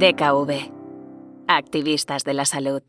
DKV. 0.00 0.72
Activistas 1.46 2.24
de 2.24 2.32
la 2.32 2.46
salud. 2.46 2.80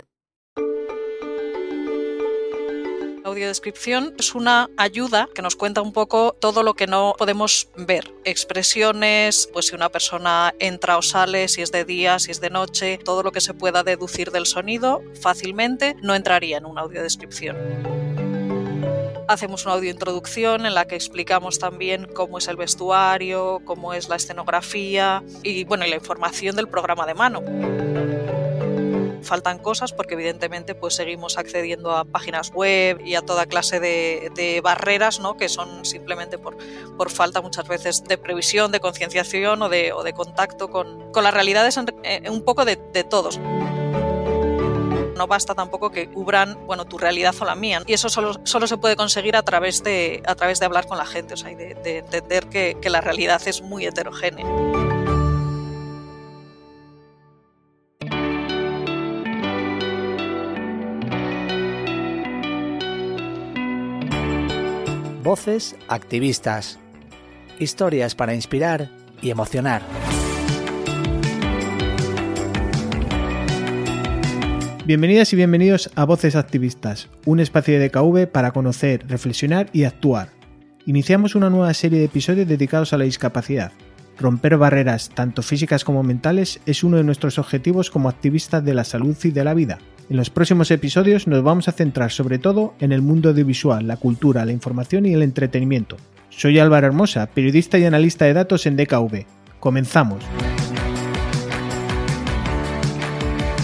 La 3.21 3.29
audiodescripción 3.29 4.13
es 4.17 4.33
una 4.33 4.69
ayuda 4.77 5.27
que 5.35 5.41
nos 5.41 5.57
cuenta 5.57 5.81
un 5.81 5.91
poco 5.91 6.31
todo 6.39 6.63
lo 6.63 6.73
que 6.73 6.87
no 6.87 7.13
podemos 7.17 7.67
ver. 7.75 8.13
Expresiones, 8.23 9.49
pues 9.51 9.67
si 9.67 9.75
una 9.75 9.89
persona 9.89 10.55
entra 10.59 10.97
o 10.97 11.01
sale, 11.01 11.49
si 11.49 11.61
es 11.61 11.73
de 11.73 11.83
día, 11.83 12.17
si 12.17 12.31
es 12.31 12.39
de 12.39 12.49
noche, 12.49 12.97
todo 12.97 13.23
lo 13.23 13.33
que 13.33 13.41
se 13.41 13.53
pueda 13.53 13.83
deducir 13.83 14.31
del 14.31 14.45
sonido 14.45 15.01
fácilmente 15.21 15.97
no 16.01 16.15
entraría 16.15 16.59
en 16.59 16.65
una 16.65 16.79
audiodescripción. 16.79 18.00
Hacemos 19.31 19.63
una 19.63 19.75
audiointroducción 19.75 20.65
en 20.65 20.73
la 20.73 20.85
que 20.87 20.95
explicamos 20.95 21.57
también 21.57 22.05
cómo 22.13 22.37
es 22.37 22.49
el 22.49 22.57
vestuario, 22.57 23.61
cómo 23.63 23.93
es 23.93 24.09
la 24.09 24.17
escenografía 24.17 25.23
y 25.41 25.63
bueno, 25.63 25.85
la 25.87 25.95
información 25.95 26.57
del 26.57 26.67
programa 26.67 27.05
de 27.05 27.13
mano 27.13 27.41
faltan 29.23 29.59
cosas 29.59 29.93
porque 29.93 30.15
evidentemente 30.15 30.75
pues 30.75 30.95
seguimos 30.95 31.37
accediendo 31.37 31.95
a 31.95 32.03
páginas 32.03 32.51
web 32.51 32.99
y 33.05 33.15
a 33.15 33.21
toda 33.21 33.45
clase 33.45 33.79
de, 33.79 34.59
barreras 34.61 35.21
¿no? 35.21 35.37
que 35.37 35.47
son 35.47 35.85
simplemente 35.85 36.37
por, 36.37 36.57
por 36.97 37.09
falta 37.09 37.41
muchas 37.41 37.65
veces 37.69 38.03
de 38.03 38.17
previsión, 38.17 38.73
de 38.73 38.81
concienciación 38.81 39.61
o 39.61 39.69
de, 39.69 39.93
o 39.93 40.03
de 40.03 40.11
contacto 40.11 40.69
con, 40.69 41.09
con 41.13 41.23
las 41.23 41.33
realidades 41.33 41.79
eh, 42.03 42.23
un 42.29 42.43
poco 42.43 42.65
de, 42.65 42.77
de 42.91 43.05
todos 43.05 43.39
no 45.21 45.27
basta 45.27 45.53
tampoco 45.53 45.91
que 45.91 46.09
cubran 46.09 46.57
bueno, 46.65 46.85
tu 46.85 46.97
realidad 46.97 47.35
o 47.39 47.45
la 47.45 47.53
mía. 47.53 47.83
Y 47.85 47.93
eso 47.93 48.09
solo, 48.09 48.41
solo 48.43 48.65
se 48.65 48.77
puede 48.77 48.95
conseguir 48.95 49.35
a 49.35 49.43
través 49.43 49.83
de, 49.83 50.23
a 50.25 50.33
través 50.33 50.59
de 50.59 50.65
hablar 50.65 50.87
con 50.87 50.97
la 50.97 51.05
gente, 51.05 51.35
o 51.35 51.37
sea, 51.37 51.55
de, 51.55 51.75
de 51.75 51.99
entender 51.99 52.47
que 52.47 52.89
la 52.89 53.01
realidad 53.01 53.39
es 53.45 53.61
muy 53.61 53.85
heterogénea. 53.85 54.47
Voces 65.21 65.75
activistas. 65.87 66.79
Historias 67.59 68.15
para 68.15 68.33
inspirar 68.33 68.89
y 69.21 69.29
emocionar. 69.29 69.83
Bienvenidas 74.91 75.31
y 75.31 75.37
bienvenidos 75.37 75.89
a 75.95 76.03
Voces 76.03 76.35
Activistas, 76.35 77.07
un 77.25 77.39
espacio 77.39 77.79
de 77.79 77.87
DKV 77.87 78.29
para 78.29 78.51
conocer, 78.51 79.05
reflexionar 79.07 79.69
y 79.71 79.85
actuar. 79.85 80.31
Iniciamos 80.85 81.33
una 81.33 81.49
nueva 81.49 81.73
serie 81.73 81.99
de 81.99 82.05
episodios 82.07 82.45
dedicados 82.45 82.91
a 82.91 82.97
la 82.97 83.05
discapacidad. 83.05 83.71
Romper 84.19 84.57
barreras, 84.57 85.09
tanto 85.09 85.43
físicas 85.43 85.85
como 85.85 86.03
mentales, 86.03 86.59
es 86.65 86.83
uno 86.83 86.97
de 86.97 87.05
nuestros 87.05 87.39
objetivos 87.39 87.89
como 87.89 88.09
activistas 88.09 88.65
de 88.65 88.73
la 88.73 88.83
salud 88.83 89.15
y 89.23 89.31
de 89.31 89.45
la 89.45 89.53
vida. 89.53 89.79
En 90.09 90.17
los 90.17 90.29
próximos 90.29 90.69
episodios 90.71 91.25
nos 91.25 91.41
vamos 91.41 91.69
a 91.69 91.71
centrar 91.71 92.11
sobre 92.11 92.37
todo 92.37 92.73
en 92.81 92.91
el 92.91 93.01
mundo 93.01 93.29
audiovisual, 93.29 93.87
la 93.87 93.95
cultura, 93.95 94.43
la 94.43 94.51
información 94.51 95.05
y 95.05 95.13
el 95.13 95.23
entretenimiento. 95.23 95.95
Soy 96.29 96.59
Álvaro 96.59 96.87
Hermosa, 96.87 97.27
periodista 97.27 97.79
y 97.79 97.85
analista 97.85 98.25
de 98.25 98.33
datos 98.33 98.65
en 98.65 98.75
DKV. 98.75 99.23
Comenzamos. 99.61 100.21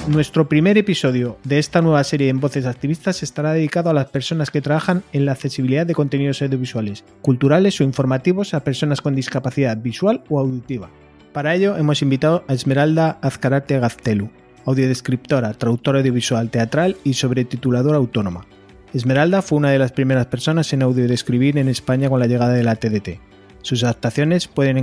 Nuestro 0.07 0.47
primer 0.47 0.77
episodio 0.77 1.37
de 1.43 1.59
esta 1.59 1.81
nueva 1.81 2.01
serie 2.05 2.29
en 2.29 2.39
Voces 2.39 2.65
Activistas 2.65 3.23
estará 3.23 3.51
dedicado 3.51 3.89
a 3.89 3.93
las 3.93 4.05
personas 4.05 4.51
que 4.51 4.61
trabajan 4.61 5.03
en 5.11 5.25
la 5.25 5.33
accesibilidad 5.33 5.85
de 5.85 5.93
contenidos 5.93 6.41
audiovisuales, 6.41 7.03
culturales 7.21 7.81
o 7.81 7.83
informativos 7.83 8.53
a 8.53 8.63
personas 8.63 9.01
con 9.01 9.15
discapacidad 9.15 9.75
visual 9.75 10.23
o 10.29 10.39
auditiva. 10.39 10.89
Para 11.33 11.55
ello 11.55 11.75
hemos 11.75 12.01
invitado 12.01 12.45
a 12.47 12.53
Esmeralda 12.53 13.19
Azcarate 13.21 13.79
Gaztelu, 13.79 14.29
audiodescriptora, 14.65 15.53
traductora 15.53 15.99
audiovisual 15.99 16.49
teatral 16.51 16.95
y 17.03 17.15
sobretituladora 17.15 17.97
autónoma. 17.97 18.45
Esmeralda 18.93 19.41
fue 19.41 19.57
una 19.57 19.71
de 19.71 19.79
las 19.79 19.91
primeras 19.91 20.27
personas 20.27 20.71
en 20.71 20.83
audiodescribir 20.83 21.57
en 21.57 21.67
España 21.67 22.09
con 22.09 22.21
la 22.21 22.27
llegada 22.27 22.53
de 22.53 22.63
la 22.63 22.77
TDT. 22.77 23.19
Sus 23.67 23.83
adaptaciones 23.83 24.47
pueden 24.47 24.77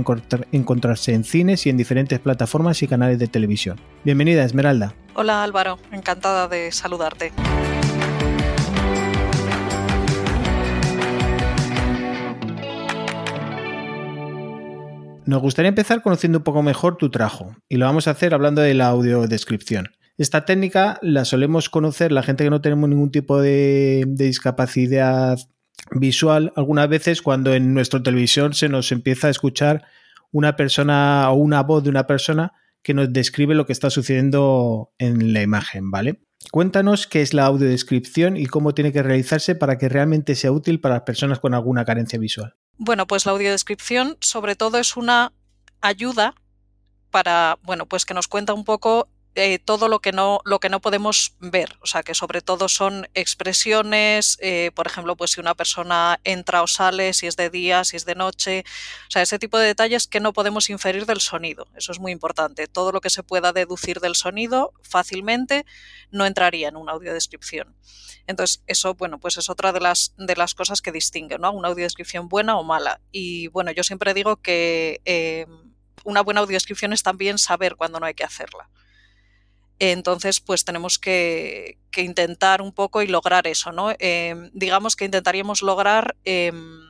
encontrarse 0.51 1.15
en 1.15 1.23
cines 1.23 1.65
y 1.65 1.71
en 1.71 1.77
diferentes 1.77 2.19
plataformas 2.19 2.83
y 2.83 2.87
canales 2.87 3.17
de 3.17 3.25
televisión. 3.25 3.79
Bienvenida, 4.03 4.43
Esmeralda. 4.43 4.93
Hola 5.15 5.43
Álvaro, 5.43 5.79
encantada 5.91 6.47
de 6.47 6.71
saludarte. 6.71 7.31
Nos 15.25 15.41
gustaría 15.41 15.69
empezar 15.69 16.03
conociendo 16.03 16.37
un 16.37 16.43
poco 16.43 16.61
mejor 16.61 16.97
tu 16.97 17.09
trabajo 17.09 17.55
y 17.67 17.77
lo 17.77 17.87
vamos 17.87 18.07
a 18.07 18.11
hacer 18.11 18.35
hablando 18.35 18.61
de 18.61 18.75
la 18.75 18.89
audiodescripción. 18.89 19.95
Esta 20.19 20.45
técnica 20.45 20.99
la 21.01 21.25
solemos 21.25 21.71
conocer 21.71 22.11
la 22.11 22.21
gente 22.21 22.43
que 22.43 22.51
no 22.51 22.61
tenemos 22.61 22.87
ningún 22.87 23.09
tipo 23.09 23.41
de, 23.41 24.03
de 24.05 24.25
discapacidad 24.25 25.39
visual 25.91 26.53
algunas 26.55 26.89
veces 26.89 27.21
cuando 27.21 27.53
en 27.53 27.73
nuestra 27.73 28.01
televisión 28.01 28.53
se 28.53 28.69
nos 28.69 28.91
empieza 28.91 29.27
a 29.27 29.31
escuchar 29.31 29.85
una 30.31 30.55
persona 30.55 31.29
o 31.31 31.35
una 31.35 31.63
voz 31.63 31.83
de 31.83 31.89
una 31.89 32.07
persona 32.07 32.53
que 32.81 32.93
nos 32.93 33.11
describe 33.11 33.55
lo 33.55 33.65
que 33.65 33.73
está 33.73 33.89
sucediendo 33.89 34.93
en 34.97 35.33
la 35.33 35.41
imagen, 35.41 35.89
¿vale? 35.91 36.21
Cuéntanos 36.51 37.07
qué 37.07 37.21
es 37.21 37.33
la 37.33 37.45
audiodescripción 37.45 38.37
y 38.37 38.45
cómo 38.45 38.73
tiene 38.73 38.91
que 38.91 39.01
realizarse 39.01 39.55
para 39.55 39.77
que 39.77 39.89
realmente 39.89 40.35
sea 40.35 40.51
útil 40.51 40.79
para 40.79 40.95
las 40.95 41.03
personas 41.03 41.39
con 41.39 41.53
alguna 41.53 41.85
carencia 41.85 42.19
visual. 42.19 42.55
Bueno, 42.77 43.07
pues 43.07 43.25
la 43.25 43.31
audiodescripción 43.31 44.17
sobre 44.21 44.55
todo 44.55 44.77
es 44.77 44.97
una 44.97 45.33
ayuda 45.81 46.35
para, 47.09 47.57
bueno, 47.63 47.85
pues 47.87 48.05
que 48.05 48.13
nos 48.13 48.27
cuenta 48.27 48.53
un 48.53 48.65
poco 48.65 49.09
eh, 49.35 49.59
todo 49.59 49.89
lo 49.89 49.99
que, 49.99 50.13
no, 50.13 50.39
lo 50.45 50.59
que 50.59 50.69
no 50.69 50.79
podemos 50.79 51.35
ver. 51.39 51.77
O 51.81 51.85
sea, 51.85 52.03
que 52.03 52.15
sobre 52.15 52.41
todo 52.41 52.69
son 52.69 53.09
expresiones, 53.13 54.37
eh, 54.41 54.71
por 54.73 54.87
ejemplo, 54.87 55.17
pues 55.17 55.31
si 55.31 55.41
una 55.41 55.55
persona 55.55 56.21
entra 56.23 56.63
o 56.63 56.67
sale, 56.67 57.13
si 57.13 57.27
es 57.27 57.35
de 57.35 57.49
día, 57.49 57.83
si 57.83 57.97
es 57.97 58.05
de 58.05 58.15
noche. 58.15 58.63
O 59.07 59.11
sea, 59.11 59.21
ese 59.21 59.37
tipo 59.37 59.57
de 59.57 59.67
detalles 59.67 60.07
que 60.07 60.21
no 60.21 60.31
podemos 60.31 60.69
inferir 60.69 61.05
del 61.05 61.19
sonido. 61.19 61.67
Eso 61.75 61.91
es 61.91 61.99
muy 61.99 62.13
importante. 62.13 62.67
Todo 62.67 62.93
lo 62.93 63.01
que 63.01 63.09
se 63.09 63.23
pueda 63.23 63.51
deducir 63.51 63.99
del 63.99 64.15
sonido 64.15 64.73
fácilmente 64.81 65.65
no 66.11 66.25
entraría 66.25 66.69
en 66.69 66.77
una 66.77 66.93
audiodescripción. 66.93 67.75
Entonces, 68.27 68.63
eso, 68.67 68.95
bueno, 68.95 69.19
pues 69.19 69.37
es 69.37 69.49
otra 69.49 69.73
de 69.73 69.81
las, 69.81 70.13
de 70.17 70.35
las 70.35 70.55
cosas 70.55 70.81
que 70.81 70.93
distingue, 70.93 71.37
¿no? 71.37 71.51
Una 71.51 71.67
audiodescripción 71.67 72.29
buena 72.29 72.57
o 72.57 72.63
mala. 72.63 73.01
Y 73.11 73.47
bueno, 73.49 73.71
yo 73.71 73.83
siempre 73.83 74.13
digo 74.13 74.37
que 74.37 75.01
eh, 75.03 75.45
una 76.05 76.21
buena 76.21 76.39
audiodescripción 76.39 76.93
es 76.93 77.03
también 77.03 77.37
saber 77.37 77.75
cuándo 77.75 77.99
no 77.99 78.05
hay 78.05 78.13
que 78.13 78.23
hacerla. 78.23 78.69
Entonces, 79.79 80.39
pues 80.39 80.63
tenemos 80.63 80.99
que, 80.99 81.77
intentar 81.97 82.61
un 82.61 82.73
poco 82.73 83.01
y 83.01 83.07
lograr 83.07 83.47
eso, 83.47 83.71
¿no? 83.71 83.93
Em, 83.99 84.49
digamos 84.53 84.97
que 84.97 85.05
intentaríamos 85.05 85.61
lograr, 85.61 86.17
em, 86.25 86.81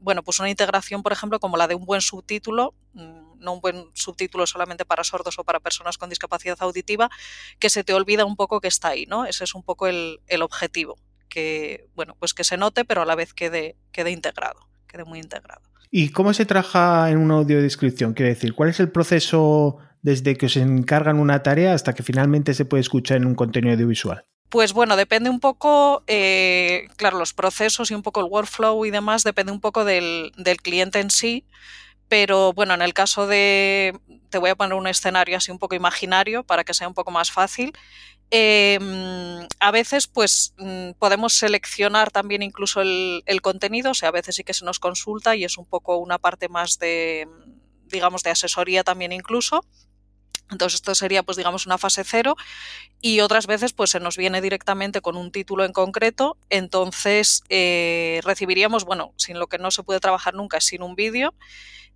bueno, 0.00 0.22
pues 0.22 0.40
una 0.40 0.48
integración, 0.48 1.02
por 1.02 1.12
ejemplo, 1.12 1.38
como 1.38 1.58
la 1.58 1.66
de 1.66 1.74
un 1.74 1.84
buen 1.84 2.00
subtítulo, 2.00 2.74
mm, 2.94 3.40
no 3.40 3.52
un 3.52 3.60
buen 3.60 3.90
subtítulo 3.92 4.46
solamente 4.46 4.86
para 4.86 5.04
sordos 5.04 5.38
o 5.38 5.44
para 5.44 5.60
personas 5.60 5.98
con 5.98 6.08
discapacidad 6.08 6.56
auditiva, 6.60 7.10
que 7.58 7.68
se 7.68 7.84
te 7.84 7.92
olvida 7.92 8.24
un 8.24 8.36
poco 8.36 8.60
que 8.60 8.68
está 8.68 8.88
ahí, 8.88 9.04
¿no? 9.06 9.26
Ese 9.26 9.44
es 9.44 9.54
un 9.54 9.62
poco 9.62 9.86
el, 9.86 10.18
objetivo, 10.40 10.98
que, 11.28 11.88
bueno, 11.94 12.16
pues 12.18 12.32
que 12.32 12.44
se 12.44 12.56
note, 12.56 12.86
pero 12.86 13.02
a 13.02 13.04
la 13.04 13.16
vez 13.16 13.34
quede, 13.34 13.76
quede 13.92 14.12
integrado, 14.12 14.60
quede 14.86 15.04
muy 15.04 15.18
integrado. 15.18 15.62
¿Y 15.90 16.10
cómo 16.10 16.32
se 16.34 16.46
trabaja 16.46 17.10
en 17.10 17.18
una 17.18 17.34
audiodescripción? 17.34 18.14
Quiere 18.14 18.34
decir, 18.34 18.54
¿cuál 18.54 18.70
es 18.70 18.80
el 18.80 18.90
proceso 18.90 19.78
desde 20.02 20.36
que 20.36 20.46
os 20.46 20.56
encargan 20.56 21.18
una 21.18 21.42
tarea 21.42 21.74
hasta 21.74 21.94
que 21.94 22.02
finalmente 22.02 22.54
se 22.54 22.64
puede 22.64 22.80
escuchar 22.80 23.18
en 23.18 23.26
un 23.26 23.34
contenido 23.34 23.74
audiovisual? 23.74 24.24
Pues 24.48 24.72
bueno, 24.72 24.96
depende 24.96 25.28
un 25.28 25.40
poco, 25.40 26.04
eh, 26.06 26.88
claro, 26.96 27.18
los 27.18 27.34
procesos 27.34 27.90
y 27.90 27.94
un 27.94 28.02
poco 28.02 28.20
el 28.20 28.26
workflow 28.26 28.86
y 28.86 28.90
demás, 28.90 29.22
depende 29.22 29.52
un 29.52 29.60
poco 29.60 29.84
del, 29.84 30.32
cliente 30.62 31.00
en 31.00 31.10
sí, 31.10 31.44
pero 32.08 32.54
bueno, 32.54 32.72
en 32.72 32.80
el 32.80 32.94
caso 32.94 33.26
de, 33.26 33.98
te 34.30 34.38
voy 34.38 34.48
a 34.48 34.56
poner 34.56 34.72
un 34.72 34.86
escenario 34.86 35.36
así 35.36 35.50
un 35.50 35.58
poco 35.58 35.74
imaginario 35.74 36.44
para 36.44 36.64
que 36.64 36.72
sea 36.72 36.88
un 36.88 36.94
poco 36.94 37.10
más 37.10 37.30
fácil. 37.30 37.72
Em, 38.30 39.46
a 39.60 39.70
veces 39.70 40.06
pues 40.06 40.54
mm, 40.58 40.92
podemos 40.98 41.34
seleccionar 41.34 42.10
también 42.10 42.42
incluso 42.42 42.80
el, 42.80 43.22
el, 43.26 43.42
contenido, 43.42 43.90
o 43.90 43.94
sea, 43.94 44.10
a 44.10 44.12
veces 44.12 44.36
sí 44.36 44.44
que 44.44 44.54
se 44.54 44.64
nos 44.64 44.78
consulta 44.78 45.36
y 45.36 45.44
es 45.44 45.58
un 45.58 45.66
poco 45.66 45.96
una 45.98 46.18
parte 46.18 46.48
más 46.48 46.78
de, 46.78 47.26
digamos, 47.86 48.22
de 48.22 48.30
asesoría 48.30 48.84
también 48.84 49.12
incluso. 49.12 49.62
Entonces 50.50 50.76
esto 50.76 50.94
sería, 50.94 51.22
pues 51.22 51.36
digamos, 51.36 51.66
una 51.66 51.78
fase 51.78 52.04
cero 52.04 52.36
y 53.00 53.20
otras 53.20 53.46
veces 53.46 53.72
pues 53.72 53.90
se 53.90 54.00
nos 54.00 54.16
viene 54.16 54.40
directamente 54.40 55.00
con 55.00 55.16
un 55.16 55.30
título 55.30 55.64
en 55.64 55.72
concreto, 55.72 56.36
entonces 56.48 57.42
eh, 57.48 58.20
recibiríamos, 58.24 58.84
bueno, 58.84 59.12
sin 59.16 59.38
lo 59.38 59.46
que 59.46 59.58
no 59.58 59.70
se 59.70 59.82
puede 59.82 60.00
trabajar 60.00 60.34
nunca 60.34 60.58
es 60.58 60.64
sin 60.64 60.82
un 60.82 60.94
vídeo 60.94 61.34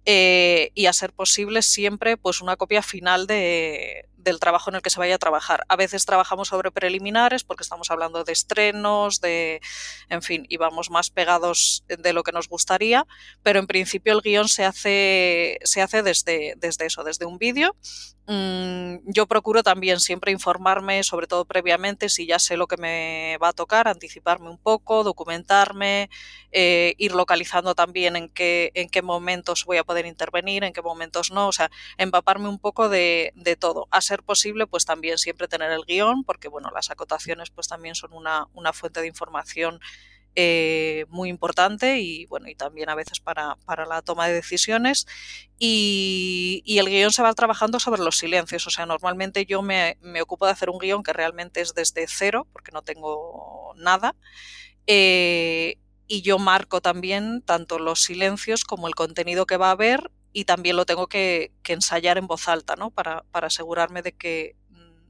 eh, 0.04 0.70
y 0.74 0.86
a 0.86 0.92
ser 0.92 1.12
posible 1.12 1.62
siempre 1.62 2.16
pues 2.16 2.40
una 2.40 2.56
copia 2.56 2.82
final 2.82 3.26
de, 3.26 4.08
del 4.22 4.40
trabajo 4.40 4.70
en 4.70 4.76
el 4.76 4.82
que 4.82 4.90
se 4.90 4.98
vaya 4.98 5.16
a 5.16 5.18
trabajar. 5.18 5.64
A 5.68 5.76
veces 5.76 6.06
trabajamos 6.06 6.48
sobre 6.48 6.70
preliminares 6.70 7.44
porque 7.44 7.62
estamos 7.62 7.90
hablando 7.90 8.24
de 8.24 8.32
estrenos, 8.32 9.20
de, 9.20 9.60
en 10.08 10.22
fin, 10.22 10.46
y 10.48 10.56
vamos 10.56 10.90
más 10.90 11.10
pegados 11.10 11.84
de 11.86 12.12
lo 12.12 12.22
que 12.22 12.32
nos 12.32 12.48
gustaría, 12.48 13.06
pero 13.42 13.58
en 13.58 13.66
principio 13.66 14.12
el 14.12 14.22
guion 14.22 14.48
se 14.48 14.64
hace, 14.64 15.58
se 15.62 15.82
hace 15.82 16.02
desde, 16.02 16.54
desde 16.56 16.86
eso, 16.86 17.04
desde 17.04 17.26
un 17.26 17.38
vídeo. 17.38 17.76
Mm, 18.26 18.98
yo 19.06 19.26
procuro 19.26 19.64
también 19.64 19.98
siempre 19.98 20.30
informarme, 20.30 21.02
sobre 21.02 21.26
todo 21.26 21.44
previamente, 21.44 22.08
si 22.08 22.24
ya 22.24 22.38
sé 22.38 22.56
lo 22.56 22.68
que 22.68 22.76
me 22.76 23.36
va 23.42 23.48
a 23.48 23.52
tocar, 23.52 23.88
anticiparme 23.88 24.48
un 24.48 24.58
poco, 24.58 25.02
documentarme, 25.02 26.08
eh, 26.52 26.94
ir 26.98 27.14
localizando 27.16 27.74
también 27.74 28.14
en 28.14 28.28
qué, 28.28 28.70
en 28.74 28.88
qué 28.88 29.02
momentos 29.02 29.64
voy 29.64 29.78
a 29.78 29.84
poder 29.84 30.06
intervenir, 30.06 30.62
en 30.62 30.72
qué 30.72 30.82
momentos 30.82 31.32
no, 31.32 31.48
o 31.48 31.52
sea, 31.52 31.68
empaparme 31.98 32.48
un 32.48 32.60
poco 32.60 32.88
de, 32.88 33.32
de 33.34 33.56
todo. 33.56 33.88
A 33.90 34.00
ser 34.00 34.22
posible, 34.22 34.68
pues 34.68 34.84
también 34.84 35.18
siempre 35.18 35.48
tener 35.48 35.72
el 35.72 35.84
guion, 35.84 36.22
porque 36.22 36.46
bueno, 36.46 36.70
las 36.72 36.90
acotaciones 36.92 37.50
pues 37.50 37.66
también 37.66 37.96
son 37.96 38.12
una, 38.12 38.46
una 38.54 38.72
fuente 38.72 39.00
de 39.00 39.08
información 39.08 39.80
eh, 40.34 41.04
muy 41.08 41.28
importante 41.28 42.00
y 42.00 42.26
bueno, 42.26 42.48
y 42.48 42.54
también 42.54 42.88
a 42.88 42.94
veces 42.94 43.20
para, 43.20 43.56
para 43.66 43.86
la 43.86 44.02
toma 44.02 44.26
de 44.28 44.34
decisiones. 44.34 45.06
Y, 45.58 46.62
y, 46.64 46.78
el 46.78 46.88
guion 46.88 47.12
se 47.12 47.22
va 47.22 47.32
trabajando 47.34 47.78
sobre 47.78 48.02
los 48.02 48.18
silencios. 48.18 48.66
O 48.66 48.70
sea, 48.70 48.86
normalmente 48.86 49.46
yo 49.46 49.62
me, 49.62 49.98
me, 50.00 50.22
ocupo 50.22 50.46
de 50.46 50.52
hacer 50.52 50.70
un 50.70 50.78
guion 50.78 51.02
que 51.02 51.12
realmente 51.12 51.60
es 51.60 51.74
desde 51.74 52.06
cero, 52.08 52.46
porque 52.52 52.72
no 52.72 52.82
tengo 52.82 53.74
nada. 53.76 54.16
Eh, 54.86 55.78
y 56.06 56.22
yo 56.22 56.38
marco 56.38 56.80
también 56.80 57.42
tanto 57.42 57.78
los 57.78 58.02
silencios 58.02 58.64
como 58.64 58.88
el 58.88 58.94
contenido 58.94 59.46
que 59.46 59.56
va 59.56 59.68
a 59.68 59.72
haber 59.72 60.10
y 60.32 60.44
también 60.46 60.76
lo 60.76 60.86
tengo 60.86 61.06
que, 61.06 61.52
que 61.62 61.74
ensayar 61.74 62.18
en 62.18 62.26
voz 62.26 62.48
alta, 62.48 62.74
¿no? 62.76 62.90
Para, 62.90 63.22
para 63.30 63.48
asegurarme 63.48 64.02
de 64.02 64.12
que, 64.12 64.56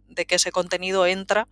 de 0.08 0.26
que 0.26 0.34
ese 0.34 0.52
contenido 0.52 1.06
entra 1.06 1.48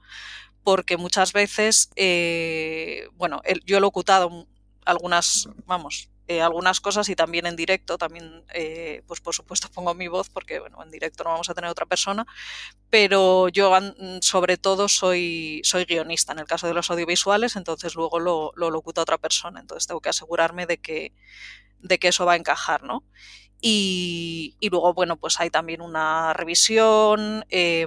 porque 0.65 0.97
muchas 0.97 1.33
veces, 1.33 1.91
eh, 1.97 3.09
bueno, 3.15 3.41
yo 3.65 3.79
he 3.79 3.81
locutado 3.81 4.47
algunas, 4.85 5.49
vamos, 5.67 6.11
eh, 6.29 6.43
algunas 6.43 6.81
cosas 6.81 7.09
y 7.09 7.17
también 7.17 7.47
en 7.47 7.57
directo, 7.57 7.99
también, 7.99 8.45
eh, 8.55 9.03
pues 9.07 9.21
por 9.21 9.35
supuesto 9.35 9.69
pongo 9.75 9.95
mi 9.95 10.09
voz 10.09 10.29
porque, 10.31 10.61
bueno, 10.61 10.83
en 10.83 10.91
directo 10.91 11.25
no 11.25 11.31
vamos 11.31 11.51
a 11.51 11.55
tener 11.55 11.71
otra 11.71 11.87
persona, 11.87 12.27
pero 12.91 13.49
yo 13.49 13.73
sobre 14.21 14.57
todo 14.59 14.89
soy, 14.89 15.61
soy 15.65 15.85
guionista 15.87 16.33
en 16.33 16.41
el 16.41 16.47
caso 16.47 16.67
de 16.67 16.75
los 16.75 16.91
audiovisuales, 16.91 17.57
entonces 17.57 17.95
luego 17.95 18.21
lo, 18.21 18.53
lo 18.57 18.71
locuta 18.71 19.03
otra 19.03 19.19
persona, 19.19 19.61
entonces 19.61 19.87
tengo 19.87 20.01
que 20.01 20.11
asegurarme 20.11 20.67
de 20.67 20.79
que, 20.79 21.13
de 21.81 21.99
que 21.99 22.09
eso 22.09 22.27
va 22.27 22.35
a 22.35 22.37
encajar, 22.37 22.83
¿no? 22.83 23.05
Y, 23.61 24.57
y 24.61 24.71
luego, 24.71 24.95
bueno, 24.95 25.17
pues 25.17 25.39
hay 25.41 25.51
también 25.51 25.83
una 25.83 26.33
revisión. 26.33 27.45
Eh, 27.51 27.87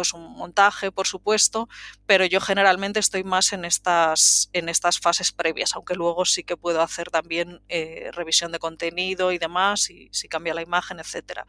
pues 0.00 0.14
un 0.14 0.32
montaje, 0.32 0.90
por 0.90 1.06
supuesto, 1.06 1.68
pero 2.06 2.24
yo 2.24 2.40
generalmente 2.40 2.98
estoy 3.00 3.22
más 3.22 3.52
en 3.52 3.66
estas, 3.66 4.48
en 4.54 4.70
estas 4.70 4.98
fases 4.98 5.30
previas, 5.30 5.74
aunque 5.74 5.94
luego 5.94 6.24
sí 6.24 6.42
que 6.42 6.56
puedo 6.56 6.80
hacer 6.80 7.10
también 7.10 7.60
eh, 7.68 8.08
revisión 8.14 8.50
de 8.50 8.58
contenido 8.58 9.30
y 9.30 9.36
demás, 9.36 9.90
y 9.90 10.08
si 10.10 10.26
cambia 10.26 10.54
la 10.54 10.62
imagen, 10.62 11.00
etcétera. 11.00 11.46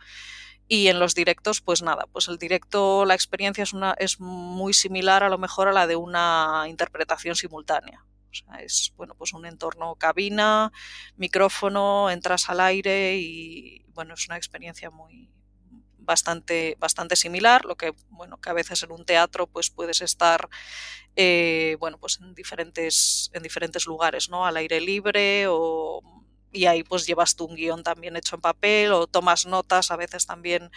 Y 0.67 0.89
en 0.89 0.99
los 0.99 1.15
directos, 1.15 1.61
pues 1.61 1.81
nada, 1.81 2.07
pues 2.11 2.27
el 2.27 2.37
directo, 2.37 3.05
la 3.05 3.13
experiencia 3.13 3.63
es, 3.63 3.71
una, 3.71 3.95
es 3.97 4.19
muy 4.19 4.73
similar 4.73 5.23
a 5.23 5.29
lo 5.29 5.37
mejor 5.37 5.69
a 5.69 5.71
la 5.71 5.87
de 5.87 5.95
una 5.95 6.65
interpretación 6.67 7.35
simultánea. 7.35 8.05
O 8.31 8.33
sea, 8.33 8.55
es 8.61 8.91
bueno, 8.97 9.15
pues 9.15 9.31
un 9.31 9.45
entorno 9.45 9.95
cabina, 9.95 10.73
micrófono, 11.15 12.09
entras 12.09 12.49
al 12.49 12.59
aire 12.59 13.15
y 13.15 13.85
bueno, 13.93 14.15
es 14.15 14.27
una 14.27 14.35
experiencia 14.35 14.89
muy, 14.89 15.29
bastante, 16.01 16.75
bastante 16.79 17.15
similar, 17.15 17.65
lo 17.65 17.75
que, 17.75 17.93
bueno, 18.09 18.37
que 18.39 18.49
a 18.49 18.53
veces 18.53 18.83
en 18.83 18.91
un 18.91 19.05
teatro 19.05 19.47
pues 19.47 19.69
puedes 19.69 20.01
estar 20.01 20.49
eh, 21.15 21.75
bueno, 21.79 21.97
pues 21.97 22.19
en 22.21 22.33
diferentes, 22.33 23.29
en 23.33 23.43
diferentes 23.43 23.85
lugares, 23.85 24.29
¿no? 24.29 24.45
Al 24.45 24.57
aire 24.57 24.79
libre 24.79 25.45
o 25.47 26.01
y 26.53 26.65
ahí 26.65 26.83
pues 26.83 27.07
llevas 27.07 27.35
tú 27.35 27.45
un 27.45 27.55
guion 27.55 27.83
también 27.83 28.17
hecho 28.17 28.35
en 28.35 28.41
papel 28.41 28.91
o 28.91 29.07
tomas 29.07 29.45
notas 29.45 29.89
a 29.89 29.95
veces 29.95 30.25
también 30.25 30.69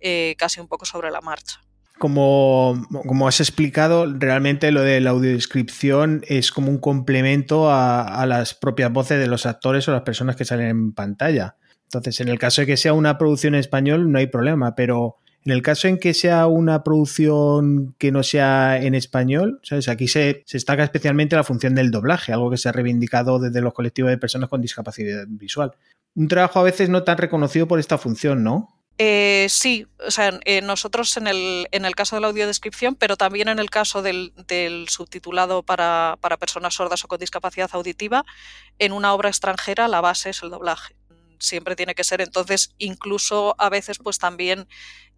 eh, 0.00 0.34
casi 0.38 0.60
un 0.60 0.68
poco 0.68 0.86
sobre 0.86 1.10
la 1.10 1.20
marcha. 1.20 1.60
Como, 1.98 2.80
como, 3.08 3.26
has 3.26 3.40
explicado, 3.40 4.06
realmente 4.06 4.70
lo 4.70 4.82
de 4.82 5.00
la 5.00 5.10
audiodescripción 5.10 6.22
es 6.28 6.52
como 6.52 6.70
un 6.70 6.78
complemento 6.78 7.72
a, 7.72 8.02
a, 8.02 8.24
las 8.24 8.54
propias 8.54 8.92
voces 8.92 9.18
de 9.18 9.26
los 9.26 9.46
actores 9.46 9.88
o 9.88 9.92
las 9.92 10.02
personas 10.02 10.36
que 10.36 10.44
salen 10.44 10.68
en 10.68 10.92
pantalla. 10.92 11.56
Entonces, 11.88 12.20
en 12.20 12.28
el 12.28 12.38
caso 12.38 12.60
de 12.60 12.66
que 12.66 12.76
sea 12.76 12.92
una 12.92 13.16
producción 13.16 13.54
en 13.54 13.60
español, 13.60 14.12
no 14.12 14.18
hay 14.18 14.26
problema, 14.26 14.74
pero 14.74 15.16
en 15.44 15.52
el 15.52 15.62
caso 15.62 15.88
en 15.88 15.98
que 15.98 16.12
sea 16.12 16.46
una 16.46 16.84
producción 16.84 17.94
que 17.98 18.12
no 18.12 18.22
sea 18.22 18.76
en 18.76 18.94
español, 18.94 19.60
¿sabes? 19.62 19.88
aquí 19.88 20.06
se, 20.06 20.42
se 20.44 20.58
destaca 20.58 20.84
especialmente 20.84 21.36
la 21.36 21.44
función 21.44 21.74
del 21.74 21.90
doblaje, 21.90 22.34
algo 22.34 22.50
que 22.50 22.58
se 22.58 22.68
ha 22.68 22.72
reivindicado 22.72 23.38
desde 23.38 23.62
los 23.62 23.72
colectivos 23.72 24.10
de 24.10 24.18
personas 24.18 24.50
con 24.50 24.60
discapacidad 24.60 25.24
visual. 25.26 25.72
Un 26.14 26.28
trabajo 26.28 26.60
a 26.60 26.64
veces 26.64 26.90
no 26.90 27.04
tan 27.04 27.16
reconocido 27.16 27.66
por 27.66 27.80
esta 27.80 27.96
función, 27.96 28.44
¿no? 28.44 28.74
Eh, 28.98 29.46
sí, 29.48 29.86
o 30.06 30.10
sea, 30.10 30.38
eh, 30.44 30.60
nosotros 30.60 31.16
en 31.16 31.28
el, 31.28 31.68
en 31.70 31.86
el, 31.86 31.94
caso 31.94 32.16
de 32.16 32.20
la 32.20 32.28
audiodescripción, 32.28 32.96
pero 32.96 33.16
también 33.16 33.48
en 33.48 33.60
el 33.60 33.70
caso 33.70 34.02
del, 34.02 34.34
del 34.48 34.88
subtitulado 34.90 35.62
para, 35.62 36.18
para, 36.20 36.36
personas 36.36 36.74
sordas 36.74 37.04
o 37.04 37.08
con 37.08 37.20
discapacidad 37.20 37.70
auditiva, 37.72 38.24
en 38.78 38.92
una 38.92 39.14
obra 39.14 39.30
extranjera 39.30 39.88
la 39.88 40.02
base 40.02 40.30
es 40.30 40.42
el 40.42 40.50
doblaje 40.50 40.98
siempre 41.38 41.76
tiene 41.76 41.94
que 41.94 42.04
ser. 42.04 42.20
Entonces, 42.20 42.74
incluso 42.78 43.54
a 43.58 43.68
veces, 43.68 43.98
pues 43.98 44.18
también 44.18 44.68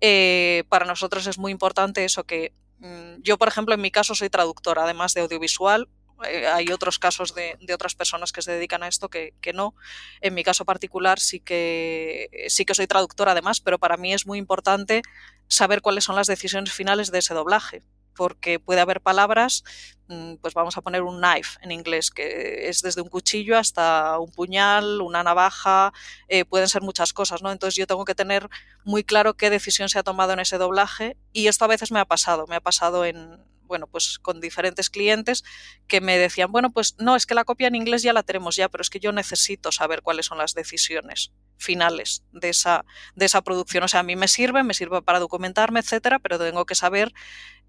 eh, 0.00 0.64
para 0.68 0.84
nosotros 0.84 1.26
es 1.26 1.38
muy 1.38 1.52
importante 1.52 2.04
eso 2.04 2.24
que 2.24 2.54
mm, 2.78 3.22
yo, 3.22 3.38
por 3.38 3.48
ejemplo, 3.48 3.74
en 3.74 3.80
mi 3.80 3.90
caso 3.90 4.14
soy 4.14 4.30
traductora, 4.30 4.84
además 4.84 5.14
de 5.14 5.22
audiovisual. 5.22 5.88
Eh, 6.28 6.46
hay 6.46 6.68
otros 6.68 6.98
casos 6.98 7.34
de, 7.34 7.56
de, 7.60 7.72
otras 7.72 7.94
personas 7.94 8.30
que 8.30 8.42
se 8.42 8.52
dedican 8.52 8.82
a 8.82 8.88
esto 8.88 9.08
que, 9.08 9.34
que, 9.40 9.52
no. 9.52 9.74
En 10.20 10.34
mi 10.34 10.44
caso 10.44 10.64
particular 10.64 11.18
sí 11.18 11.40
que, 11.40 12.28
sí 12.48 12.64
que 12.64 12.74
soy 12.74 12.86
traductora 12.86 13.32
además, 13.32 13.60
pero 13.60 13.78
para 13.78 13.96
mí 13.96 14.12
es 14.12 14.26
muy 14.26 14.38
importante 14.38 15.02
saber 15.48 15.80
cuáles 15.80 16.04
son 16.04 16.16
las 16.16 16.26
decisiones 16.26 16.72
finales 16.72 17.10
de 17.10 17.20
ese 17.20 17.32
doblaje 17.32 17.82
porque 18.14 18.58
puede 18.58 18.80
haber 18.80 19.00
palabras, 19.00 19.64
mm, 20.08 20.36
pues 20.36 20.54
vamos 20.54 20.76
a 20.76 20.82
poner 20.82 21.02
un 21.02 21.20
knife 21.20 21.58
en 21.62 21.72
inglés, 21.72 22.10
que 22.10 22.68
es 22.68 22.82
desde 22.82 23.02
un 23.02 23.08
cuchillo 23.08 23.58
hasta 23.58 24.18
un 24.18 24.30
puñal, 24.32 25.00
una 25.00 25.22
navaja, 25.22 25.92
eh, 26.28 26.44
pueden 26.44 26.68
ser 26.68 26.82
muchas 26.82 27.12
cosas, 27.12 27.42
¿no? 27.42 27.50
Entonces 27.52 27.76
yo 27.76 27.86
tengo 27.86 28.04
que 28.04 28.14
tener 28.14 28.48
muy 28.84 29.04
claro 29.04 29.34
qué 29.34 29.50
decisión 29.50 29.88
se 29.88 29.98
ha 29.98 30.02
tomado 30.02 30.32
en 30.32 30.40
ese 30.40 30.58
doblaje 30.58 31.16
y 31.32 31.48
esto 31.48 31.64
a 31.64 31.68
veces 31.68 31.92
me 31.92 32.00
ha 32.00 32.04
pasado, 32.04 32.46
me 32.46 32.56
ha 32.56 32.60
pasado 32.60 33.04
en, 33.04 33.38
bueno, 33.70 33.86
pues 33.86 34.18
con 34.18 34.40
diferentes 34.40 34.90
clientes 34.90 35.44
que 35.86 36.00
me 36.00 36.18
decían, 36.18 36.50
bueno, 36.50 36.70
pues 36.72 36.96
no, 36.98 37.14
es 37.14 37.24
que 37.24 37.36
la 37.36 37.44
copia 37.44 37.68
en 37.68 37.76
inglés 37.76 38.02
ya 38.02 38.12
la 38.12 38.24
tenemos 38.24 38.56
ya, 38.56 38.68
pero 38.68 38.82
es 38.82 38.90
que 38.90 38.98
yo 38.98 39.12
necesito 39.12 39.70
saber 39.70 40.02
cuáles 40.02 40.26
son 40.26 40.38
las 40.38 40.54
decisiones 40.54 41.32
finales 41.56 42.24
de 42.32 42.48
esa, 42.48 42.84
de 43.14 43.26
esa 43.26 43.42
producción. 43.42 43.84
O 43.84 43.88
sea, 43.88 44.00
a 44.00 44.02
mí 44.02 44.16
me 44.16 44.26
sirve, 44.26 44.64
me 44.64 44.74
sirve 44.74 45.02
para 45.02 45.20
documentarme, 45.20 45.78
etcétera, 45.78 46.18
pero 46.18 46.36
tengo 46.36 46.66
que 46.66 46.74
saber 46.74 47.12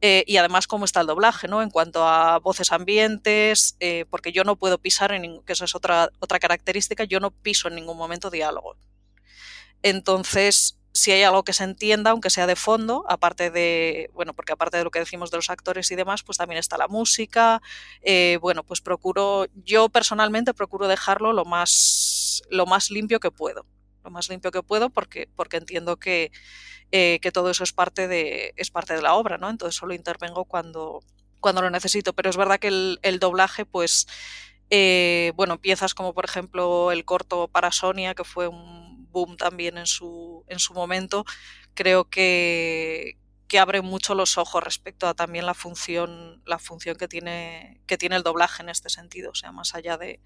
eh, 0.01 0.24
y 0.27 0.38
además 0.38 0.67
cómo 0.67 0.86
está 0.86 1.01
el 1.01 1.08
doblaje, 1.08 1.48
¿no? 1.48 1.62
En 1.62 1.70
cuanto 1.70 2.08
a 2.08 2.39
voces 2.39 2.72
ambientes, 2.72 3.75
eh, 3.79 4.05
porque 4.10 4.31
yo 4.31 4.43
no 4.43 4.55
puedo 4.55 4.79
pisar 4.79 5.12
en 5.12 5.41
que 5.43 5.53
eso 5.53 5.65
es 5.65 5.75
otra, 5.75 6.10
otra 6.20 6.39
característica, 6.39 7.03
yo 7.03 7.20
no 7.20 7.31
piso 7.31 7.67
en 7.67 7.75
ningún 7.75 7.98
momento 7.98 8.29
diálogo. 8.31 8.77
Entonces, 9.84 10.79
si 10.93 11.12
hay 11.12 11.24
algo 11.24 11.43
que 11.43 11.53
se 11.53 11.63
entienda, 11.63 12.12
aunque 12.12 12.29
sea 12.29 12.48
de 12.48 12.55
fondo, 12.55 13.05
aparte 13.08 13.50
de, 13.50 14.10
bueno, 14.13 14.34
porque 14.34 14.53
aparte 14.53 14.77
de 14.77 14.84
lo 14.84 14.91
que 14.91 15.00
decimos 15.00 15.31
de 15.31 15.38
los 15.38 15.50
actores 15.50 15.89
y 15.91 15.96
demás, 15.96 16.24
pues 16.24 16.38
también 16.38 16.60
está 16.60 16.77
la 16.77 16.88
música. 16.88 17.62
Eh, 18.01 18.38
bueno, 18.41 18.63
pues 18.63 18.81
procuro, 18.81 19.46
yo 19.55 19.89
personalmente 19.89 20.53
procuro 20.53 20.88
dejarlo 20.88 21.34
lo 21.34 21.46
más, 21.46 22.41
lo 22.50 22.65
más 22.65 22.91
limpio 22.91 23.20
que 23.20 23.31
puedo. 23.31 23.65
Lo 24.03 24.12
más 24.12 24.29
limpio 24.29 24.51
que 24.51 24.63
puedo 24.63 24.89
porque, 24.89 25.29
porque 25.36 25.58
entiendo 25.58 25.98
que, 25.98 26.31
eh, 26.91 27.20
que 27.22 27.31
todo 27.31 27.51
eso 27.51 27.63
es 27.63 27.74
parte, 27.74 28.08
de, 28.08 28.53
es 28.58 28.72
parte 28.72 28.93
de 28.96 29.01
la 29.01 29.13
obra, 29.15 29.38
¿no? 29.38 29.50
Entonces 29.50 29.75
solo 29.75 29.93
intervengo 29.93 30.46
cuando, 30.46 31.01
cuando 31.39 31.62
lo 31.62 31.70
necesito. 31.70 32.13
Pero 32.13 32.29
es 32.29 32.38
verdad 32.38 32.60
que 32.60 32.67
el, 32.70 33.00
el 33.03 33.20
doblaje, 33.20 33.65
pues, 33.65 34.08
eh, 34.70 35.34
bueno, 35.36 35.60
piezas 35.60 35.93
como 35.93 36.13
por 36.13 36.25
ejemplo 36.25 36.91
el 36.91 37.05
corto 37.05 37.48
para 37.48 37.72
Sonia, 37.72 38.15
que 38.15 38.24
fue 38.24 38.48
un 38.48 39.08
boom 39.12 39.38
también 39.38 39.77
en 39.77 39.86
su, 39.86 40.46
en 40.48 40.60
su 40.60 40.74
momento, 40.74 41.25
creo 41.74 42.10
que, 42.10 43.17
que 43.51 43.60
abre 43.60 43.81
mucho 43.81 44.15
los 44.15 44.38
ojos 44.38 44.63
respecto 44.63 45.10
a 45.10 45.13
también 45.13 45.46
la 45.46 45.53
función, 45.53 46.41
la 46.46 46.58
función 46.58 46.96
que 46.96 47.10
tiene, 47.10 47.81
que 47.86 47.98
tiene 47.98 48.15
el 48.15 48.24
doblaje 48.24 48.63
en 48.63 48.70
este 48.70 48.88
sentido, 48.88 49.31
o 49.31 49.36
sea, 49.36 49.51
más 49.51 49.75
allá 49.75 49.98
de, 49.98 50.22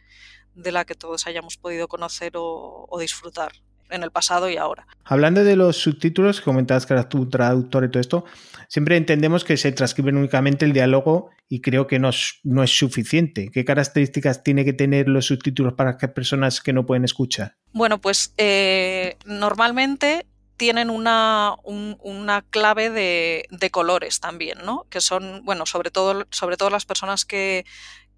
de 0.53 0.71
la 0.71 0.85
que 0.85 0.93
todos 0.93 1.25
hayamos 1.25 1.57
podido 1.57 1.87
conocer 1.87 2.33
o, 2.35 2.85
o 2.87 2.99
disfrutar 2.99 3.53
en 3.89 4.03
el 4.03 4.11
pasado 4.11 4.47
y 4.47 4.57
ahora. 4.57 4.85
Hablando 5.03 5.43
de 5.43 5.55
los 5.55 5.75
subtítulos, 5.75 6.39
comentabas 6.39 6.85
que 6.85 6.93
eras 6.93 7.09
tu 7.09 7.27
traductor 7.27 7.83
y 7.83 7.89
todo 7.89 7.99
esto, 7.99 8.25
siempre 8.67 8.95
entendemos 8.95 9.43
que 9.43 9.57
se 9.57 9.71
transcriben 9.71 10.17
únicamente 10.17 10.63
el 10.63 10.73
diálogo 10.73 11.31
y 11.49 11.61
creo 11.61 11.87
que 11.87 11.97
no 11.97 12.09
es, 12.09 12.41
no 12.43 12.61
es 12.61 12.77
suficiente. 12.77 13.49
¿Qué 13.51 13.65
características 13.65 14.43
tiene 14.43 14.65
que 14.65 14.73
tener 14.73 15.09
los 15.09 15.25
subtítulos 15.25 15.73
para 15.73 15.97
que 15.97 16.09
personas 16.09 16.61
que 16.61 16.73
no 16.73 16.85
pueden 16.85 17.05
escuchar? 17.05 17.55
Bueno, 17.73 17.99
pues 17.99 18.35
eh, 18.37 19.17
normalmente 19.25 20.27
tienen 20.57 20.89
una, 20.89 21.55
una 21.63 22.41
clave 22.43 22.89
de, 22.89 23.45
de, 23.49 23.69
colores 23.71 24.19
también, 24.19 24.59
¿no? 24.63 24.85
Que 24.89 25.01
son, 25.01 25.43
bueno, 25.43 25.65
sobre 25.65 25.91
todo, 25.91 26.25
sobre 26.31 26.57
todo 26.57 26.69
las 26.69 26.85
personas 26.85 27.25
que, 27.25 27.65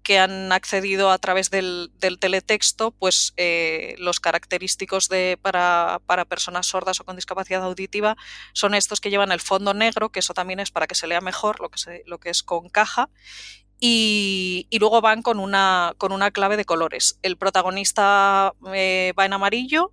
que 0.02 0.18
han 0.18 0.52
accedido 0.52 1.10
a 1.10 1.18
través 1.18 1.50
del, 1.50 1.92
teletexto, 2.20 2.92
pues 2.92 3.34
eh, 3.36 3.94
los 3.98 4.20
característicos 4.20 5.08
de, 5.08 5.38
para, 5.40 6.00
para, 6.06 6.24
personas 6.24 6.66
sordas 6.66 7.00
o 7.00 7.04
con 7.04 7.16
discapacidad 7.16 7.62
auditiva 7.62 8.16
son 8.52 8.74
estos 8.74 9.00
que 9.00 9.10
llevan 9.10 9.32
el 9.32 9.40
fondo 9.40 9.74
negro, 9.74 10.10
que 10.10 10.20
eso 10.20 10.34
también 10.34 10.60
es 10.60 10.70
para 10.70 10.86
que 10.86 10.94
se 10.94 11.06
lea 11.06 11.20
mejor, 11.20 11.60
lo 11.60 11.68
que, 11.68 11.78
se, 11.78 12.02
lo 12.06 12.18
que 12.18 12.30
es 12.30 12.42
con 12.42 12.68
caja, 12.68 13.10
y, 13.80 14.66
y, 14.70 14.78
luego 14.78 15.00
van 15.00 15.22
con 15.22 15.38
una, 15.38 15.94
con 15.98 16.10
una 16.10 16.30
clave 16.30 16.56
de 16.56 16.64
colores. 16.64 17.18
El 17.22 17.36
protagonista 17.36 18.54
eh, 18.72 19.12
va 19.16 19.26
en 19.26 19.34
amarillo 19.34 19.92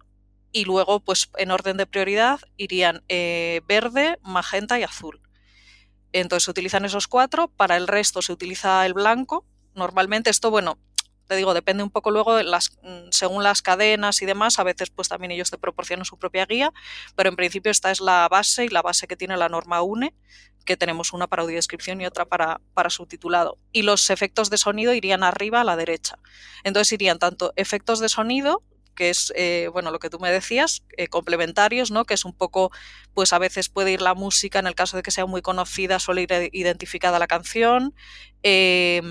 y 0.56 0.64
luego, 0.64 1.02
pues 1.02 1.30
en 1.38 1.52
orden 1.52 1.76
de 1.76 1.86
prioridad, 1.86 2.40
irían 2.56 3.04
eh, 3.10 3.60
verde, 3.68 4.18
magenta 4.22 4.80
y 4.80 4.84
azul. 4.84 5.20
Entonces 6.14 6.46
se 6.46 6.52
utilizan 6.52 6.86
esos 6.86 7.10
cuatro, 7.10 7.50
para 7.50 7.76
el 7.76 7.88
resto 7.90 8.22
se 8.22 8.32
utiliza 8.32 8.86
el 8.86 8.94
blanco, 8.94 9.46
normalmente 9.74 10.30
esto, 10.30 10.52
bueno, 10.52 10.80
te 11.28 11.36
digo, 11.36 11.54
depende 11.54 11.84
un 11.84 11.90
poco 11.90 12.10
luego 12.10 12.38
mm, 12.38 13.10
según 13.12 13.44
las 13.44 13.62
cadenas 13.62 14.22
y 14.22 14.26
demás, 14.26 14.58
a 14.58 14.64
veces 14.64 14.92
pues 14.92 15.10
también 15.10 15.32
ellos 15.32 15.52
te 15.52 15.58
proporcionan 15.58 16.06
su 16.06 16.18
propia 16.18 16.46
guía, 16.46 16.72
pero 17.18 17.28
en 17.28 17.36
principio 17.36 17.70
esta 17.70 17.92
es 17.92 18.00
la 18.00 18.26
base 18.30 18.64
y 18.64 18.70
la 18.70 18.82
base 18.82 19.08
que 19.08 19.18
tiene 19.18 19.36
la 19.36 19.50
norma 19.50 19.82
UNE, 19.82 20.16
que 20.66 20.78
tenemos 20.78 21.12
una 21.12 21.28
para 21.28 21.42
audiodescripción 21.44 22.00
y 22.00 22.06
otra 22.06 22.24
para, 22.24 22.62
para 22.74 22.90
subtitulado. 22.90 23.58
Y 23.74 23.82
los 23.82 24.10
efectos 24.10 24.50
de 24.50 24.58
sonido 24.58 24.94
irían 24.94 25.22
arriba 25.22 25.60
a 25.60 25.64
la 25.66 25.76
derecha. 25.76 26.18
Entonces 26.64 26.94
irían 26.94 27.20
tanto 27.20 27.52
efectos 27.58 28.00
de 28.00 28.08
sonido, 28.08 28.64
que 28.96 29.10
es 29.10 29.32
eh, 29.36 29.70
bueno 29.72 29.92
lo 29.92 30.00
que 30.00 30.10
tú 30.10 30.20
me 30.20 30.32
decías, 30.32 30.84
eh, 30.98 31.08
complementarios, 31.08 31.92
¿no? 31.92 32.06
Que 32.06 32.14
es 32.16 32.26
un 32.26 32.34
poco, 32.34 32.72
pues 33.14 33.34
a 33.34 33.40
veces 33.40 33.70
puede 33.70 33.92
ir 33.92 34.02
la 34.02 34.14
música, 34.14 34.60
en 34.60 34.68
el 34.68 34.76
caso 34.76 34.98
de 34.98 35.04
que 35.04 35.12
sea 35.12 35.26
muy 35.26 35.42
conocida, 35.42 36.00
suele 36.00 36.24
ir 36.24 36.50
identificada 36.54 37.20
la 37.20 37.28
canción. 37.28 37.94
Eh, 38.44 39.02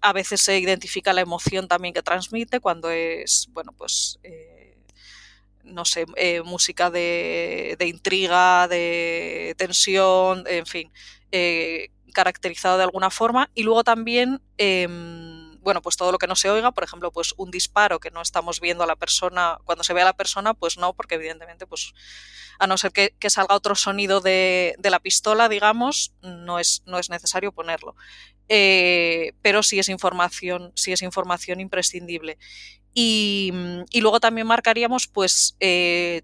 a 0.00 0.12
veces 0.12 0.40
se 0.42 0.58
identifica 0.58 1.12
la 1.12 1.20
emoción 1.22 1.68
también 1.68 1.94
que 1.94 2.02
transmite 2.02 2.60
cuando 2.60 2.90
es, 2.90 3.48
bueno, 3.52 3.72
pues 3.72 4.18
eh, 4.22 4.76
no 5.64 5.84
sé, 5.84 6.06
eh, 6.16 6.42
música 6.42 6.90
de, 6.90 7.76
de, 7.78 7.86
intriga, 7.86 8.68
de 8.68 9.54
tensión, 9.56 10.44
en 10.46 10.66
fin, 10.66 10.92
eh, 11.30 11.90
caracterizado 12.12 12.76
de 12.78 12.84
alguna 12.84 13.10
forma. 13.10 13.50
Y 13.54 13.62
luego 13.62 13.84
también 13.84 14.40
em, 14.58 15.21
bueno, 15.62 15.80
pues 15.80 15.96
todo 15.96 16.12
lo 16.12 16.18
que 16.18 16.26
no 16.26 16.36
se 16.36 16.50
oiga, 16.50 16.72
por 16.72 16.84
ejemplo, 16.84 17.12
pues 17.12 17.34
un 17.36 17.50
disparo 17.50 18.00
que 18.00 18.10
no 18.10 18.20
estamos 18.20 18.60
viendo 18.60 18.84
a 18.84 18.86
la 18.86 18.96
persona, 18.96 19.58
cuando 19.64 19.84
se 19.84 19.94
ve 19.94 20.02
a 20.02 20.06
la 20.06 20.12
persona, 20.12 20.54
pues 20.54 20.76
no, 20.76 20.92
porque 20.92 21.14
evidentemente, 21.14 21.66
pues 21.66 21.94
a 22.58 22.66
no 22.66 22.76
ser 22.76 22.92
que, 22.92 23.14
salga 23.30 23.54
otro 23.54 23.74
sonido 23.74 24.20
de, 24.20 24.76
la 24.82 25.00
pistola, 25.00 25.48
digamos, 25.48 26.12
no 26.22 26.58
es, 26.58 26.82
no 26.86 26.98
es 26.98 27.10
necesario 27.10 27.52
ponerlo. 27.52 27.94
Eh, 28.48 29.32
pero 29.40 29.62
sí 29.62 29.78
es 29.78 29.88
información, 29.88 30.72
sí 30.74 30.92
es 30.92 31.02
información 31.02 31.60
imprescindible. 31.60 32.38
Y, 32.92 33.52
y 33.90 34.00
luego 34.00 34.20
también 34.20 34.46
marcaríamos, 34.46 35.06
pues, 35.06 35.56
eh, 35.60 36.22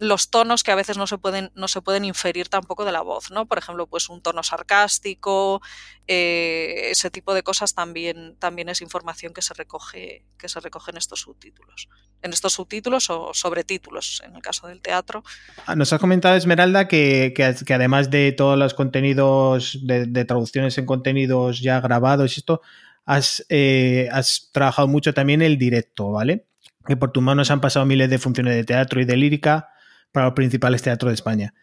los 0.00 0.30
tonos 0.30 0.64
que 0.64 0.72
a 0.72 0.74
veces 0.74 0.96
no 0.96 1.06
se 1.06 1.18
pueden, 1.18 1.52
no 1.54 1.68
se 1.68 1.82
pueden 1.82 2.06
inferir 2.06 2.48
tampoco 2.48 2.86
de 2.86 2.90
la 2.90 3.02
voz, 3.02 3.30
¿no? 3.30 3.46
Por 3.46 3.58
ejemplo, 3.58 3.86
pues 3.86 4.08
un 4.08 4.22
tono 4.22 4.42
sarcástico, 4.42 5.60
eh, 6.06 6.88
ese 6.90 7.10
tipo 7.10 7.34
de 7.34 7.42
cosas 7.42 7.74
también, 7.74 8.34
también 8.38 8.70
es 8.70 8.80
información 8.80 9.34
que 9.34 9.42
se 9.42 9.52
recoge, 9.52 10.24
que 10.38 10.48
se 10.48 10.58
recoge 10.58 10.90
en 10.90 10.96
estos 10.96 11.20
subtítulos. 11.20 11.90
En 12.22 12.32
estos 12.32 12.54
subtítulos 12.54 13.10
o 13.10 13.34
sobretítulos, 13.34 14.22
en 14.24 14.36
el 14.36 14.40
caso 14.40 14.68
del 14.68 14.80
teatro. 14.80 15.22
Ah, 15.66 15.76
nos 15.76 15.92
has 15.92 16.00
comentado, 16.00 16.34
Esmeralda, 16.34 16.88
que, 16.88 17.34
que, 17.36 17.54
que 17.66 17.74
además 17.74 18.10
de 18.10 18.32
todos 18.32 18.58
los 18.58 18.72
contenidos, 18.72 19.80
de, 19.82 20.06
de, 20.06 20.24
traducciones 20.24 20.78
en 20.78 20.86
contenidos 20.86 21.60
ya 21.60 21.78
grabados 21.80 22.38
y 22.38 22.40
esto, 22.40 22.62
has, 23.04 23.44
eh, 23.50 24.08
has 24.12 24.48
trabajado 24.50 24.88
mucho 24.88 25.12
también 25.12 25.42
el 25.42 25.58
directo, 25.58 26.10
¿vale? 26.10 26.46
Que 26.86 26.96
por 26.96 27.12
tus 27.12 27.22
manos 27.22 27.50
han 27.50 27.60
pasado 27.60 27.84
miles 27.84 28.08
de 28.08 28.18
funciones 28.18 28.54
de 28.54 28.64
teatro 28.64 28.98
y 29.02 29.04
de 29.04 29.18
lírica 29.18 29.68
para 30.12 30.26
los 30.26 30.34
principales 30.34 30.82
teatros 30.82 31.10
de 31.10 31.14
España. 31.14 31.54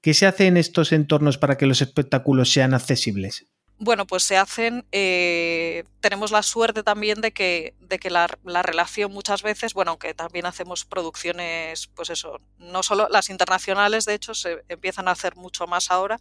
¿Qué 0.00 0.14
se 0.14 0.26
hace 0.26 0.46
en 0.46 0.56
estos 0.56 0.92
entornos 0.92 1.38
para 1.38 1.56
que 1.56 1.66
los 1.66 1.80
espectáculos 1.80 2.52
sean 2.52 2.74
accesibles? 2.74 3.46
Bueno, 3.78 4.06
pues 4.06 4.22
se 4.22 4.36
hacen, 4.36 4.86
eh, 4.92 5.84
tenemos 6.00 6.30
la 6.30 6.42
suerte 6.42 6.84
también 6.84 7.20
de 7.20 7.32
que, 7.32 7.74
de 7.80 7.98
que 7.98 8.08
la, 8.08 8.28
la, 8.44 8.62
relación 8.62 9.12
muchas 9.12 9.42
veces, 9.42 9.74
bueno, 9.74 9.90
aunque 9.92 10.14
también 10.14 10.46
hacemos 10.46 10.84
producciones, 10.84 11.88
pues 11.88 12.10
eso, 12.10 12.40
no 12.58 12.84
solo 12.84 13.08
las 13.10 13.30
internacionales, 13.30 14.04
de 14.04 14.14
hecho, 14.14 14.32
se 14.32 14.62
empiezan 14.68 15.08
a 15.08 15.10
hacer 15.10 15.34
mucho 15.34 15.66
más 15.66 15.90
ahora, 15.90 16.20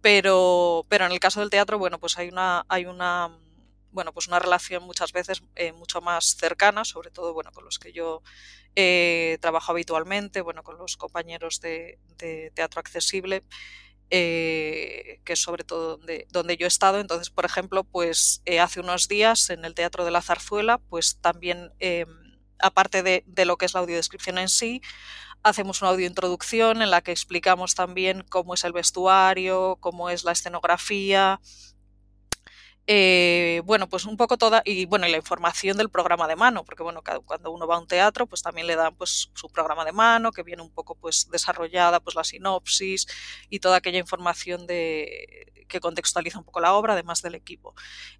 pero, 0.00 0.84
pero 0.88 1.06
en 1.06 1.12
el 1.12 1.20
caso 1.20 1.40
del 1.40 1.50
teatro, 1.50 1.78
bueno, 1.78 1.98
pues 1.98 2.18
hay 2.18 2.28
una, 2.28 2.64
hay 2.68 2.86
una, 2.86 3.30
bueno, 3.92 4.12
pues 4.12 4.28
una 4.28 4.38
relación 4.38 4.82
muchas 4.84 5.12
veces 5.12 5.42
eh, 5.56 5.72
mucho 5.72 6.00
más 6.00 6.36
cercana, 6.38 6.84
sobre 6.84 7.10
todo, 7.10 7.34
bueno, 7.34 7.50
con 7.52 7.64
los 7.64 7.78
que 7.78 7.92
yo 7.92 8.22
eh, 8.76 9.38
trabajo 9.40 9.72
habitualmente, 9.72 10.40
bueno, 10.42 10.62
con 10.62 10.78
los 10.78 10.96
compañeros 10.96 11.60
de, 11.60 11.98
teatro 12.54 12.80
accesible, 12.80 13.44
eh, 14.10 15.20
que 15.24 15.32
es 15.34 15.40
sobre 15.40 15.64
todo 15.64 15.96
donde, 15.96 16.26
donde, 16.30 16.56
yo 16.56 16.66
he 16.66 16.68
estado. 16.68 17.00
Entonces, 17.00 17.30
por 17.30 17.44
ejemplo, 17.44 17.84
pues 17.84 18.42
eh, 18.44 18.60
hace 18.60 18.80
unos 18.80 19.08
días 19.08 19.50
en 19.50 19.64
el 19.64 19.74
Teatro 19.74 20.04
de 20.04 20.10
la 20.10 20.22
Zarzuela, 20.22 20.78
pues 20.78 21.18
también, 21.20 21.72
eh, 21.80 22.06
aparte 22.58 23.02
de, 23.02 23.24
de, 23.26 23.44
lo 23.44 23.56
que 23.56 23.66
es 23.66 23.74
la 23.74 23.80
audiodescripción 23.80 24.38
en 24.38 24.48
sí, 24.48 24.82
hacemos 25.42 25.80
una 25.80 25.90
audiointroducción 25.90 26.82
en 26.82 26.90
la 26.90 27.00
que 27.02 27.12
explicamos 27.12 27.74
también 27.74 28.24
cómo 28.28 28.54
es 28.54 28.64
el 28.64 28.72
vestuario, 28.72 29.78
cómo 29.80 30.10
es 30.10 30.24
la 30.24 30.32
escenografía, 30.32 31.40
eh, 32.92 33.62
bueno, 33.66 33.88
pues 33.88 34.04
un 34.04 34.16
poco 34.16 34.36
toda, 34.36 34.62
y 34.64 34.84
bueno, 34.84 35.06
y 35.06 35.12
la 35.12 35.16
información 35.16 35.76
del 35.76 35.90
programa 35.90 36.26
de 36.26 36.34
mano, 36.34 36.64
porque 36.64 36.82
bueno, 36.82 37.04
cuando 37.24 37.52
uno 37.52 37.64
va 37.68 37.76
a 37.76 37.78
un 37.78 37.86
teatro, 37.86 38.26
pues 38.26 38.42
también 38.42 38.66
le 38.66 38.74
dan 38.74 38.96
pues 38.96 39.30
su 39.32 39.48
programa 39.48 39.84
de 39.84 39.92
mano, 39.92 40.32
que 40.32 40.42
viene 40.42 40.60
un 40.60 40.72
poco 40.72 40.96
pues 40.96 41.30
desarrollada, 41.30 42.00
pues 42.00 42.16
la 42.16 42.24
sinopsis 42.24 43.06
y 43.48 43.60
toda 43.60 43.76
aquella 43.76 44.00
información 44.00 44.66
de, 44.66 45.52
que 45.68 45.78
contextualiza 45.78 46.40
un 46.40 46.44
poco 46.44 46.58
la 46.58 46.74
obra, 46.74 46.94
además 46.94 47.22
del 47.22 47.36
equipo. 47.36 47.76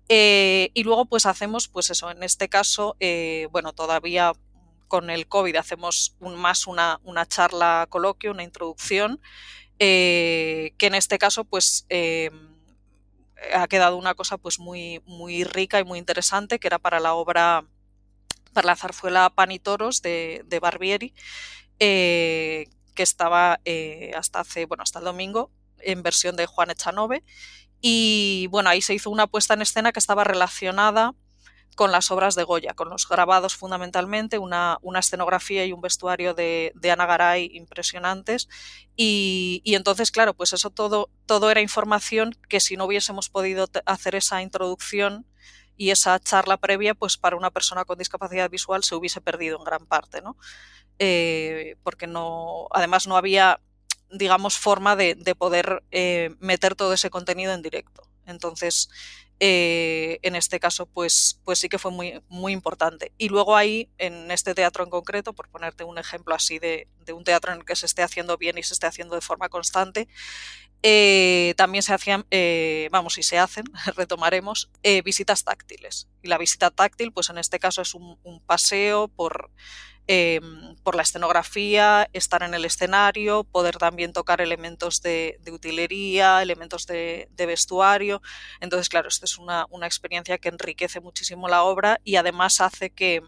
Eh, 0.09 0.71
y 0.73 0.85
luego 0.85 1.07
pues 1.07 1.27
hacemos, 1.27 1.67
pues 1.67 1.91
eso, 1.91 2.09
en 2.09 2.23
este 2.23 2.49
caso, 2.49 2.95
eh, 3.01 3.49
bueno, 3.51 3.73
todavía 3.73 4.35
con 4.87 5.11
el 5.11 5.27
COVID 5.27 5.57
hacemos 5.57 6.15
un, 6.21 6.37
más 6.37 6.69
una, 6.69 7.01
una 7.03 7.27
charla 7.27 7.89
coloquio, 7.91 8.31
una 8.31 8.45
introducción, 8.45 9.21
eh, 9.81 10.75
que 10.79 10.87
en 10.87 10.95
este 10.95 11.19
caso 11.19 11.43
pues 11.45 11.87
eh, 11.89 12.31
ha 13.55 13.67
quedado 13.69 13.97
una 13.97 14.15
cosa 14.15 14.39
pues 14.39 14.59
muy, 14.59 15.03
muy 15.07 15.45
rica 15.45 15.81
y 15.81 15.85
muy 15.85 15.99
interesante, 15.99 16.59
que 16.59 16.69
era 16.69 16.79
para 16.79 17.01
la 17.01 17.15
obra, 17.15 17.65
para 18.53 18.67
la 18.67 18.77
zarzuela 18.77 19.31
Pan 19.31 19.53
y 19.53 19.59
Toros 19.59 20.03
de, 20.03 20.43
de 20.47 20.61
Barbieri, 20.61 21.15
eh, 21.79 22.69
que 22.95 23.03
estaba 23.03 23.61
eh, 23.65 24.13
hasta 24.17 24.41
hace, 24.41 24.67
bueno, 24.67 24.83
hasta 24.83 24.99
el 24.99 25.05
domingo 25.05 25.51
en 25.79 26.03
versión 26.03 26.37
de 26.37 26.47
Juan 26.47 26.71
Echanove. 26.71 27.25
Y 27.81 28.49
bueno, 28.51 28.69
ahí 28.69 28.83
se 28.83 28.95
hizo 28.95 29.11
una 29.11 29.27
puesta 29.27 29.55
en 29.55 29.63
escena 29.63 29.93
que 29.93 30.01
estaba 30.01 30.25
relacionada 30.25 31.15
con 31.81 31.93
las 31.93 32.11
obras 32.11 32.35
de 32.35 32.45
Goya, 32.45 32.75
con 32.75 32.91
los 32.91 33.09
grabados 33.09 33.57
fundamentalmente, 33.57 34.37
una, 34.37 34.77
una 34.83 34.99
escenografía 34.99 35.65
y 35.65 35.73
un 35.73 35.81
vestuario 35.81 36.35
de, 36.35 36.73
de 36.75 36.91
Ana 36.91 37.07
Garay 37.07 37.49
impresionantes. 37.55 38.51
Y, 38.97 39.63
y, 39.65 39.77
entonces, 39.77 40.11
claro, 40.11 40.35
pues 40.35 40.53
eso 40.53 40.69
todo, 40.69 41.09
todo 41.25 41.51
era 41.51 41.63
información 41.63 42.37
que 42.51 42.61
si 42.61 42.77
no 42.77 42.85
hubiésemos 42.85 43.31
podido 43.31 43.67
hacer 43.87 44.15
esa 44.15 44.43
introducción 44.43 45.25
y 45.75 45.89
esa 45.89 46.21
charla 46.21 46.59
previa, 46.59 46.95
pues 46.95 47.17
para 47.17 47.35
una 47.35 47.51
persona 47.51 47.87
con 47.87 47.97
discapacidad 47.97 48.51
visual 48.51 48.85
se 48.85 48.95
hubiese 48.95 49.23
perdido 49.23 49.57
en 49.57 49.65
gran 49.65 49.87
parte, 49.87 50.21
¿no? 50.21 50.37
Eh, 50.99 51.77
porque 51.83 52.07
no, 52.07 52.67
además 52.73 53.07
no 53.07 53.17
había, 53.17 53.59
digamos, 54.11 54.59
forma 54.59 54.97
de, 54.97 55.15
de 55.15 55.35
poder 55.35 55.83
eh, 55.93 56.29
meter 56.41 56.75
todo 56.75 56.93
ese 56.93 57.09
contenido 57.09 57.55
en 57.55 57.63
directo. 57.63 58.03
Entonces, 58.27 58.91
eh, 59.43 60.19
en 60.23 60.37
este 60.37 60.61
caso, 60.61 60.85
pues, 60.85 61.41
pues 61.45 61.59
sí 61.59 61.71
que 61.71 61.79
fue 61.79 61.91
muy, 61.91 62.23
muy 62.29 62.53
importante. 62.53 63.13
Y 63.17 63.31
luego 63.31 63.57
ahí, 63.57 63.89
en 63.97 64.31
este 64.31 64.55
teatro 64.55 64.85
en 64.85 64.91
concreto, 64.91 65.33
por 65.33 65.49
ponerte 65.49 65.83
un 65.83 65.97
ejemplo 65.99 66.35
así 66.35 66.59
de, 66.59 66.89
de 67.07 67.15
un 67.15 67.25
teatro 67.25 67.53
en 67.53 67.61
el 67.61 67.65
que 67.65 67.75
se 67.75 67.87
esté 67.87 68.03
haciendo 68.03 68.37
bien 68.37 68.59
y 68.59 68.63
se 68.63 68.75
esté 68.75 68.87
haciendo 68.87 69.15
de 69.15 69.23
forma 69.23 69.49
constante, 69.49 70.09
eh, 70.83 71.55
también 71.57 71.83
se 71.83 71.95
hacían, 71.95 72.27
eh, 72.31 72.89
vamos, 72.93 73.17
y 73.17 73.23
se 73.23 73.39
hacen, 73.39 73.65
retomaremos, 73.97 74.71
visitas 75.05 75.43
táctiles. 75.43 76.09
Y 76.23 76.29
la 76.29 76.37
visita 76.37 76.71
táctil, 76.71 77.13
pues 77.13 77.31
en 77.31 77.39
este 77.39 77.59
caso 77.59 77.81
es 77.81 77.95
un 77.95 78.43
paseo 78.47 79.09
por 79.09 79.51
eh, 80.13 80.41
por 80.83 80.97
la 80.97 81.03
escenografía, 81.03 82.11
estar 82.13 82.43
en 82.43 82.53
el 82.53 82.65
escenario, 82.65 83.45
poder 83.45 83.77
también 83.77 84.13
tocar 84.13 84.41
elementos 84.41 85.03
de, 85.03 85.39
de 85.41 85.53
utilería, 85.53 86.43
elementos 86.43 86.89
de, 86.89 87.29
de, 87.31 87.47
vestuario. 87.47 88.21
Entonces, 88.61 88.89
claro, 88.89 89.07
esto 89.07 89.25
es 89.25 89.39
una, 89.39 89.67
una, 89.71 89.87
experiencia 89.87 90.39
que 90.39 90.49
enriquece 90.49 90.99
muchísimo 90.99 91.47
la 91.47 91.63
obra 91.63 92.01
y 92.03 92.17
además 92.17 92.61
hace 92.61 92.91
que, 92.91 93.23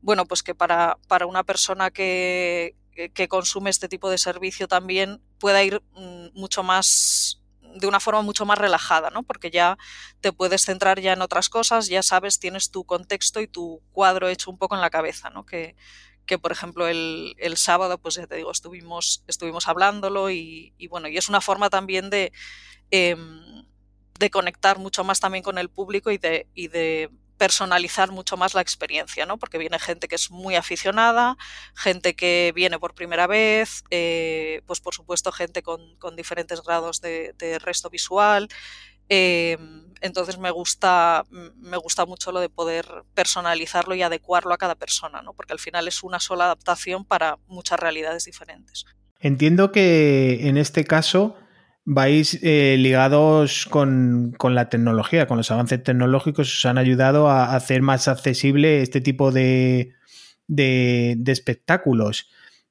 bueno, 0.00 0.26
pues 0.26 0.44
que 0.44 0.54
para, 0.54 0.96
para 1.08 1.26
una 1.26 1.42
persona 1.42 1.90
que, 1.90 2.76
que 3.12 3.26
consume 3.26 3.70
este 3.70 3.88
tipo 3.88 4.08
de 4.08 4.18
servicio 4.18 4.68
también 4.68 5.20
pueda 5.40 5.64
ir 5.64 5.82
mm, 5.90 6.38
mucho 6.38 6.62
más 6.62 7.42
de 7.74 7.86
una 7.86 8.00
forma 8.00 8.22
mucho 8.22 8.46
más 8.46 8.58
relajada, 8.58 9.10
¿no? 9.10 9.22
Porque 9.22 9.50
ya 9.50 9.76
te 10.20 10.32
puedes 10.32 10.64
centrar 10.64 11.00
ya 11.00 11.12
en 11.12 11.22
otras 11.22 11.48
cosas, 11.48 11.88
ya 11.88 12.02
sabes, 12.02 12.38
tienes 12.38 12.70
tu 12.70 12.84
contexto 12.84 13.40
y 13.40 13.48
tu 13.48 13.82
cuadro 13.92 14.28
hecho 14.28 14.50
un 14.50 14.58
poco 14.58 14.74
en 14.74 14.80
la 14.80 14.90
cabeza, 14.90 15.30
¿no? 15.30 15.44
Que, 15.44 15.76
que 16.26 16.38
por 16.38 16.52
ejemplo 16.52 16.88
el, 16.88 17.34
el, 17.38 17.56
sábado, 17.56 17.98
pues 17.98 18.16
ya 18.16 18.26
te 18.26 18.36
digo, 18.36 18.50
estuvimos, 18.50 19.24
estuvimos 19.26 19.68
hablándolo 19.68 20.30
y, 20.30 20.74
y 20.78 20.88
bueno, 20.88 21.08
y 21.08 21.16
es 21.16 21.28
una 21.28 21.40
forma 21.40 21.70
también 21.70 22.10
de, 22.10 22.32
eh, 22.90 23.16
de 24.18 24.30
conectar 24.30 24.78
mucho 24.78 25.04
más 25.04 25.20
también 25.20 25.44
con 25.44 25.58
el 25.58 25.68
público 25.68 26.10
y 26.10 26.18
de, 26.18 26.46
y 26.54 26.68
de 26.68 27.10
personalizar 27.36 28.10
mucho 28.10 28.36
más 28.36 28.54
la 28.54 28.60
experiencia, 28.60 29.26
¿no? 29.26 29.38
Porque 29.38 29.58
viene 29.58 29.78
gente 29.78 30.08
que 30.08 30.14
es 30.14 30.30
muy 30.30 30.54
aficionada, 30.54 31.36
gente 31.74 32.14
que 32.14 32.52
viene 32.54 32.78
por 32.78 32.94
primera 32.94 33.26
vez, 33.26 33.84
eh, 33.90 34.62
pues 34.66 34.80
por 34.80 34.94
supuesto 34.94 35.32
gente 35.32 35.62
con, 35.62 35.96
diferentes 36.16 36.62
grados 36.62 37.00
de, 37.00 37.58
resto 37.62 37.90
visual. 37.90 38.48
Eh, 39.08 39.56
entonces 40.00 40.38
me 40.38 40.50
gusta, 40.50 41.24
me 41.30 41.76
gusta 41.76 42.06
mucho 42.06 42.32
lo 42.32 42.40
de 42.40 42.48
poder 42.48 42.86
personalizarlo 43.14 43.94
y 43.94 44.02
adecuarlo 44.02 44.52
a 44.52 44.58
cada 44.58 44.74
persona, 44.74 45.22
¿no? 45.22 45.32
Porque 45.32 45.52
al 45.52 45.58
final 45.58 45.88
es 45.88 46.02
una 46.02 46.20
sola 46.20 46.44
adaptación 46.44 47.04
para 47.04 47.38
muchas 47.46 47.78
realidades 47.78 48.24
diferentes. 48.24 48.84
Entiendo 49.18 49.72
que 49.72 50.48
en 50.48 50.56
este 50.58 50.84
caso 50.84 51.36
vais 51.86 52.38
eh, 52.42 52.76
ligados 52.78 53.64
con, 53.70 54.34
con, 54.36 54.54
la 54.54 54.68
tecnología, 54.68 55.26
con 55.26 55.38
los 55.38 55.50
avances 55.52 55.82
tecnológicos, 55.82 56.52
os 56.52 56.64
han 56.66 56.78
ayudado 56.78 57.30
a 57.30 57.54
hacer 57.54 57.80
más 57.80 58.08
accesible 58.08 58.82
este 58.82 59.00
tipo 59.00 59.30
de, 59.30 59.94
de, 60.48 61.16
espectáculos. 61.26 62.28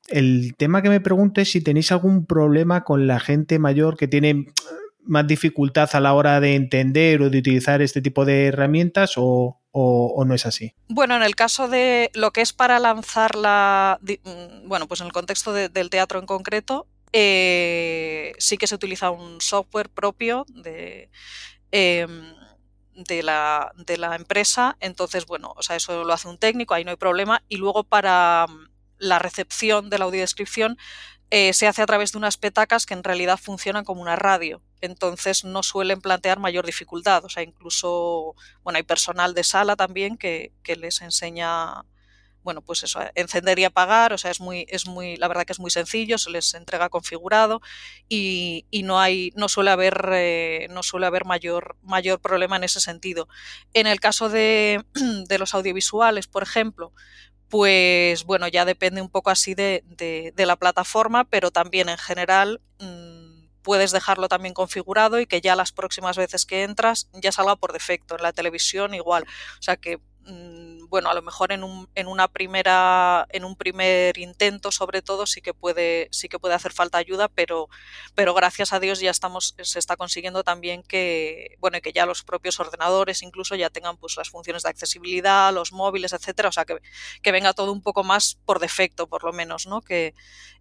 El 0.07 0.53
tema 0.57 0.81
que 0.81 0.89
me 0.89 0.99
pregunto 0.99 1.41
es 1.41 1.49
si 1.49 1.61
tenéis 1.61 1.93
algún 1.93 2.25
problema 2.25 2.83
con 2.83 3.07
la 3.07 3.19
gente 3.21 3.57
mayor 3.57 3.95
que 3.97 4.09
tiene 4.09 4.47
más 5.05 5.25
dificultad 5.25 5.89
a 5.93 6.01
la 6.01 6.13
hora 6.13 6.41
de 6.41 6.55
entender 6.55 7.21
o 7.21 7.29
de 7.29 7.39
utilizar 7.39 7.81
este 7.81 8.01
tipo 8.01 8.25
de 8.25 8.47
herramientas 8.47 9.13
o, 9.15 9.61
o, 9.71 10.25
no 10.25 10.33
es 10.33 10.45
así? 10.45 10.73
Bueno, 10.89 11.15
en 11.15 11.23
el 11.23 11.35
caso 11.35 11.67
de 11.67 12.11
lo 12.13 12.31
que 12.31 12.41
es 12.41 12.53
para 12.53 12.79
lanzarla, 12.79 13.99
mm, 14.01 14.67
bueno, 14.67 14.87
pues 14.87 14.99
en 15.01 15.07
el 15.07 15.13
contexto 15.13 15.53
de, 15.53 15.69
del 15.69 15.89
teatro 15.89 16.19
en 16.19 16.25
concreto, 16.25 16.87
eh, 17.13 18.33
sí 18.37 18.57
que 18.57 18.67
se 18.67 18.75
utiliza 18.75 19.11
un 19.11 19.41
software 19.41 19.89
propio 19.89 20.45
de, 20.49 21.09
eh, 21.71 22.07
de, 22.93 23.23
la, 23.23 23.71
de, 23.75 23.97
la, 23.97 24.15
empresa. 24.15 24.77
Entonces, 24.79 25.25
bueno, 25.25 25.53
o 25.55 25.63
sea, 25.63 25.75
eso 25.75 26.03
lo 26.03 26.13
hace 26.13 26.27
un 26.27 26.37
técnico, 26.37 26.73
ahí 26.73 26.83
no 26.83 26.91
hay 26.91 26.97
problema. 26.97 27.43
Y 27.47 27.57
luego 27.57 27.83
para 27.83 28.45
mm, 28.47 28.69
la 28.97 29.19
recepción 29.19 29.89
de 29.89 29.99
la 29.99 30.05
audiodescripción 30.05 30.77
eh, 31.31 31.53
se 31.53 31.67
hace 31.67 31.81
a 31.81 31.85
través 31.85 32.11
de 32.11 32.17
unas 32.17 32.37
petacas 32.37 32.85
que 32.85 32.93
en 32.93 33.03
realidad 33.03 33.39
funcionan 33.41 33.85
como 33.85 34.01
una 34.01 34.15
radio. 34.15 34.61
Entonces 34.81 35.43
no 35.43 35.63
suelen 35.63 36.01
plantear 36.01 36.39
mayor 36.39 36.65
dificultad. 36.65 37.25
O 37.25 37.29
sea, 37.29 37.43
incluso, 37.43 38.35
bueno, 38.63 38.77
hay 38.77 38.83
personal 38.83 39.33
de 39.33 39.43
sala 39.43 39.75
también 39.75 40.17
que 40.17 40.51
les 40.65 41.01
enseña 41.01 41.83
bueno, 42.45 42.61
pues 42.61 42.83
eso, 42.83 42.99
encender 43.15 43.57
y 43.57 43.63
apagar, 43.63 44.13
o 44.13 44.19
sea, 44.19 44.29
es 44.29 44.39
muy, 44.39 44.67
es 44.69 44.85
muy, 44.85 45.17
la 45.17 45.27
verdad 45.27 45.45
que 45.45 45.51
es 45.51 45.59
muy 45.59 45.71
sencillo, 45.71 46.19
se 46.19 46.29
les 46.29 46.53
entrega 46.53 46.89
configurado 46.89 47.59
y, 48.07 48.67
y 48.69 48.83
no 48.83 48.99
hay, 48.99 49.31
no 49.35 49.49
suele 49.49 49.71
haber, 49.71 50.09
eh, 50.13 50.67
no 50.69 50.83
suele 50.83 51.07
haber 51.07 51.25
mayor, 51.25 51.75
mayor 51.81 52.21
problema 52.21 52.55
en 52.57 52.63
ese 52.63 52.79
sentido. 52.79 53.27
En 53.73 53.87
el 53.87 53.99
caso 53.99 54.29
de, 54.29 54.85
de 55.27 55.39
los 55.39 55.55
audiovisuales, 55.55 56.27
por 56.27 56.43
ejemplo, 56.43 56.93
pues 57.49 58.25
bueno, 58.25 58.47
ya 58.47 58.63
depende 58.63 59.01
un 59.01 59.09
poco 59.09 59.31
así 59.31 59.55
de, 59.55 59.83
de, 59.87 60.45
la 60.45 60.55
plataforma, 60.55 61.23
pero 61.23 61.49
también 61.49 61.89
en 61.89 61.97
general 61.97 62.61
mmm, 62.79 63.47
puedes 63.63 63.91
dejarlo 63.91 64.27
también 64.27 64.53
configurado 64.53 65.19
y 65.19 65.25
que 65.25 65.41
ya 65.41 65.55
las 65.55 65.71
próximas 65.71 66.15
veces 66.15 66.45
que 66.45 66.61
entras 66.61 67.09
ya 67.13 67.31
salga 67.31 67.55
por 67.55 67.73
defecto. 67.73 68.15
En 68.15 68.21
la 68.21 68.33
televisión 68.33 68.93
igual. 68.93 69.23
O 69.59 69.61
sea 69.63 69.77
que 69.77 69.99
Mm, 70.14 70.14
bueno, 70.89 71.09
a 71.09 71.13
lo 71.13 71.21
mejor 71.21 71.51
en 71.51 71.63
un, 71.63 71.89
en 71.95 72.07
una 72.07 72.27
primera, 72.27 73.27
en 73.29 73.45
un 73.45 73.55
primer 73.55 74.17
intento, 74.17 74.71
sobre 74.71 75.01
todo, 75.01 75.25
sí 75.25 75.41
que 75.41 75.53
puede, 75.53 76.07
sí 76.11 76.29
que 76.29 76.39
puede 76.39 76.55
hacer 76.55 76.71
falta 76.71 76.97
ayuda, 76.97 77.27
pero, 77.27 77.69
pero 78.15 78.33
gracias 78.33 78.73
a 78.73 78.79
Dios 78.79 78.99
ya 78.99 79.11
estamos, 79.11 79.55
se 79.61 79.79
está 79.79 79.97
consiguiendo 79.97 80.43
también 80.43 80.83
que, 80.83 81.57
bueno, 81.59 81.79
que 81.81 81.91
ya 81.91 82.05
los 82.05 82.23
propios 82.23 82.59
ordenadores 82.59 83.23
incluso 83.23 83.55
ya 83.55 83.69
tengan 83.69 83.97
pues 83.97 84.15
las 84.17 84.29
funciones 84.29 84.63
de 84.63 84.69
accesibilidad, 84.69 85.53
los 85.53 85.71
móviles, 85.71 86.13
etcétera, 86.13 86.49
o 86.49 86.51
sea 86.51 86.65
que, 86.65 86.77
que 87.21 87.31
venga 87.31 87.53
todo 87.53 87.71
un 87.71 87.81
poco 87.81 88.03
más 88.03 88.37
por 88.45 88.59
defecto, 88.59 89.07
por 89.07 89.23
lo 89.23 89.33
menos, 89.33 89.67
¿no? 89.67 89.81
Que 89.81 90.13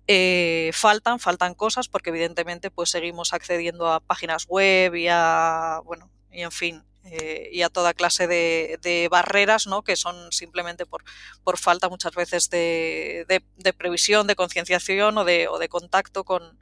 eh, 0.07 0.71
faltan, 0.75 1.19
faltan 1.19 1.55
cosas, 1.55 1.89
porque 1.89 2.11
evidentemente 2.11 2.71
pues 2.71 2.91
seguimos 2.91 3.33
accediendo 3.33 3.91
a 3.91 4.01
páginas 4.01 4.47
web 4.47 4.95
y 4.95 5.09
a, 5.09 5.81
bueno, 5.85 6.11
y 6.31 6.43
en 6.43 6.53
fin, 6.53 6.85
eh, 7.05 7.51
y 7.53 7.63
a 7.63 7.69
toda 7.69 7.95
clase 7.95 8.27
de, 8.27 9.09
barreras 9.11 9.67
¿no? 9.67 9.83
que 9.83 9.97
son 9.97 10.33
simplemente 10.33 10.87
por, 10.87 11.05
por 11.43 11.59
falta 11.59 11.89
muchas 11.89 12.15
veces 12.15 12.49
de, 12.51 13.43
previsión, 13.77 14.27
de 14.27 14.37
concienciación 14.37 15.19
o 15.19 15.25
de, 15.25 15.49
o 15.49 15.59
de 15.59 15.69
contacto 15.69 16.25
con, 16.25 16.59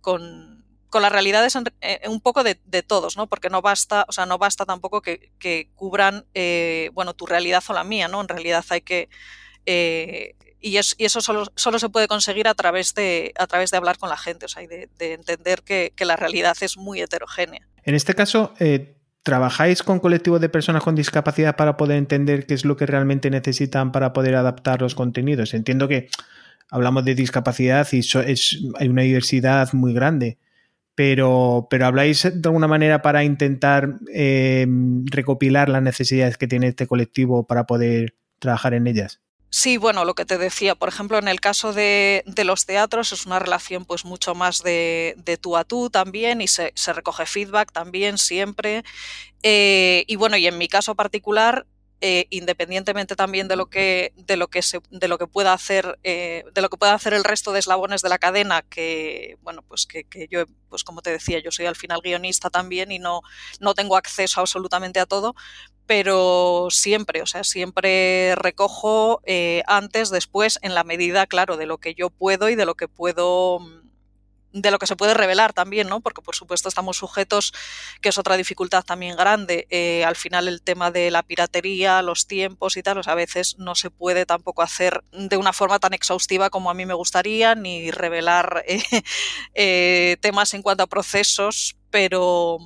con, 0.00 0.64
con 0.90 1.02
las 1.02 1.12
realidades 1.12 1.56
eh, 1.80 2.00
un 2.08 2.20
poco 2.20 2.42
de, 2.42 2.54
todos, 2.82 3.16
¿no? 3.16 3.28
Porque 3.28 3.48
no 3.48 3.62
basta, 3.62 4.04
o 4.08 4.12
sea, 4.12 4.26
no 4.26 4.38
basta 4.38 4.66
tampoco 4.66 5.00
que, 5.00 5.70
cubran, 5.74 6.26
eh, 6.34 6.90
bueno, 6.92 7.14
tu 7.14 7.26
realidad 7.26 7.62
o 7.68 7.72
la 7.72 7.84
mía, 7.84 8.08
¿no? 8.08 8.20
En 8.20 8.28
realidad 8.28 8.64
hay 8.70 8.80
que 8.82 9.08
eh, 9.66 10.34
y, 10.60 10.76
es, 10.76 10.94
y, 10.98 11.04
eso 11.04 11.20
solo, 11.20 11.46
solo, 11.54 11.78
se 11.78 11.88
puede 11.88 12.08
conseguir 12.08 12.48
a 12.48 12.54
través 12.54 12.94
de, 12.94 13.32
a 13.38 13.46
través 13.46 13.70
de 13.70 13.76
hablar 13.76 13.98
con 13.98 14.08
la 14.08 14.16
gente, 14.16 14.46
o 14.46 14.48
sea, 14.48 14.62
y 14.62 14.66
de, 14.66 14.88
de 14.98 15.14
entender 15.14 15.62
que, 15.62 15.92
que, 15.96 16.04
la 16.04 16.16
realidad 16.16 16.56
es 16.60 16.76
muy 16.76 17.00
heterogénea. 17.00 17.66
En 17.84 17.94
este 17.94 18.14
caso, 18.14 18.52
¿Trabajáis 19.22 19.82
con 19.82 20.00
colectivos 20.00 20.40
de 20.40 20.48
personas 20.48 20.82
con 20.82 20.94
discapacidad 20.94 21.54
para 21.54 21.76
poder 21.76 21.98
entender 21.98 22.46
qué 22.46 22.54
es 22.54 22.64
lo 22.64 22.76
que 22.76 22.86
realmente 22.86 23.30
necesitan 23.30 23.92
para 23.92 24.12
poder 24.14 24.34
adaptar 24.34 24.80
los 24.80 24.94
contenidos? 24.94 25.52
Entiendo 25.52 25.88
que 25.88 26.08
hablamos 26.70 27.04
de 27.04 27.14
discapacidad 27.14 27.86
y 27.92 28.02
so, 28.02 28.20
es, 28.20 28.58
hay 28.78 28.88
una 28.88 29.02
diversidad 29.02 29.72
muy 29.74 29.92
grande, 29.92 30.38
pero, 30.94 31.66
pero 31.70 31.86
¿habláis 31.86 32.22
de 32.22 32.48
alguna 32.48 32.68
manera 32.68 33.02
para 33.02 33.22
intentar 33.22 33.98
eh, 34.12 34.66
recopilar 35.06 35.68
las 35.68 35.82
necesidades 35.82 36.38
que 36.38 36.46
tiene 36.46 36.68
este 36.68 36.86
colectivo 36.86 37.46
para 37.46 37.66
poder 37.66 38.14
trabajar 38.38 38.72
en 38.72 38.86
ellas? 38.86 39.20
Sí, 39.52 39.78
bueno, 39.78 40.04
lo 40.04 40.14
que 40.14 40.24
te 40.24 40.38
decía, 40.38 40.76
por 40.76 40.88
ejemplo, 40.88 41.18
en 41.18 41.26
el 41.26 41.40
caso 41.40 41.72
de, 41.72 42.22
los 42.44 42.66
teatros 42.66 43.12
es 43.12 43.26
una 43.26 43.40
relación 43.40 43.84
pues 43.84 44.04
mucho 44.04 44.34
más 44.36 44.62
de, 44.62 45.14
de 45.18 45.36
tú 45.38 45.56
a 45.56 45.64
tú 45.64 45.90
también 45.90 46.40
y 46.40 46.46
se, 46.46 46.72
se 46.76 46.92
recoge 46.92 47.26
feedback 47.26 47.72
también 47.72 48.16
siempre. 48.16 48.84
Eh, 49.42 50.04
y 50.06 50.16
bueno, 50.16 50.36
y 50.36 50.46
en 50.46 50.56
mi 50.58 50.68
caso 50.68 50.94
particular, 50.94 51.66
eh, 52.02 52.26
independientemente 52.30 53.14
también 53.14 53.46
de 53.48 53.56
lo 53.56 53.66
que 53.66 54.14
de 54.16 54.36
lo 54.36 54.48
que 54.48 54.62
se, 54.62 54.80
de 54.90 55.08
lo 55.08 55.18
que 55.18 55.26
pueda 55.26 55.52
hacer 55.52 55.98
eh, 56.02 56.44
de 56.54 56.62
lo 56.62 56.70
que 56.70 56.78
pueda 56.78 56.94
hacer 56.94 57.12
el 57.12 57.24
resto 57.24 57.52
de 57.52 57.58
eslabones 57.58 58.00
de 58.00 58.08
la 58.08 58.18
cadena 58.18 58.62
que 58.62 59.36
bueno 59.42 59.60
pues 59.68 59.84
que, 59.84 60.04
que, 60.04 60.26
yo 60.30 60.44
pues 60.70 60.82
como 60.82 61.02
te 61.02 61.10
decía 61.10 61.42
yo 61.44 61.50
soy 61.50 61.66
al 61.66 61.76
final 61.76 62.00
guionista 62.02 62.48
también 62.48 62.90
y 62.90 62.98
no 62.98 63.20
no 63.60 63.74
tengo 63.74 63.98
acceso 63.98 64.40
absolutamente 64.40 64.98
a 64.98 65.04
todo 65.04 65.34
pero 65.90 66.68
siempre, 66.70 67.20
o 67.20 67.26
sea, 67.26 67.42
siempre 67.42 68.36
recojo 68.36 69.22
eh, 69.26 69.64
antes, 69.66 70.10
después, 70.10 70.60
en 70.62 70.76
la 70.76 70.84
medida, 70.84 71.26
claro, 71.26 71.56
de 71.56 71.66
lo 71.66 71.78
que 71.78 71.94
yo 71.94 72.10
puedo 72.10 72.48
y 72.48 72.54
de 72.54 72.64
lo 72.64 72.76
que 72.76 72.86
puedo 72.86 73.58
de 74.52 74.70
lo 74.70 74.78
que 74.78 74.86
se 74.86 74.94
puede 74.94 75.14
revelar 75.14 75.52
también, 75.52 75.88
¿no? 75.88 76.00
Porque 76.00 76.22
por 76.22 76.36
supuesto 76.36 76.68
estamos 76.68 76.96
sujetos, 76.96 77.52
que 78.00 78.10
es 78.10 78.18
otra 78.18 78.36
dificultad 78.36 78.84
también 78.84 79.16
grande. 79.16 79.66
Eh, 79.68 80.04
al 80.04 80.14
final 80.14 80.46
el 80.46 80.62
tema 80.62 80.92
de 80.92 81.10
la 81.10 81.24
piratería, 81.24 82.02
los 82.02 82.28
tiempos 82.28 82.76
y 82.76 82.84
tal, 82.84 82.98
o 82.98 83.02
sea, 83.02 83.14
a 83.14 83.16
veces 83.16 83.58
no 83.58 83.74
se 83.74 83.90
puede 83.90 84.26
tampoco 84.26 84.62
hacer 84.62 85.02
de 85.10 85.38
una 85.38 85.52
forma 85.52 85.80
tan 85.80 85.92
exhaustiva 85.92 86.50
como 86.50 86.70
a 86.70 86.74
mí 86.74 86.86
me 86.86 86.94
gustaría, 86.94 87.56
ni 87.56 87.90
revelar 87.90 88.62
eh, 88.68 88.80
eh, 89.54 90.18
temas 90.20 90.54
en 90.54 90.62
cuanto 90.62 90.84
a 90.84 90.86
procesos, 90.86 91.76
pero 91.90 92.58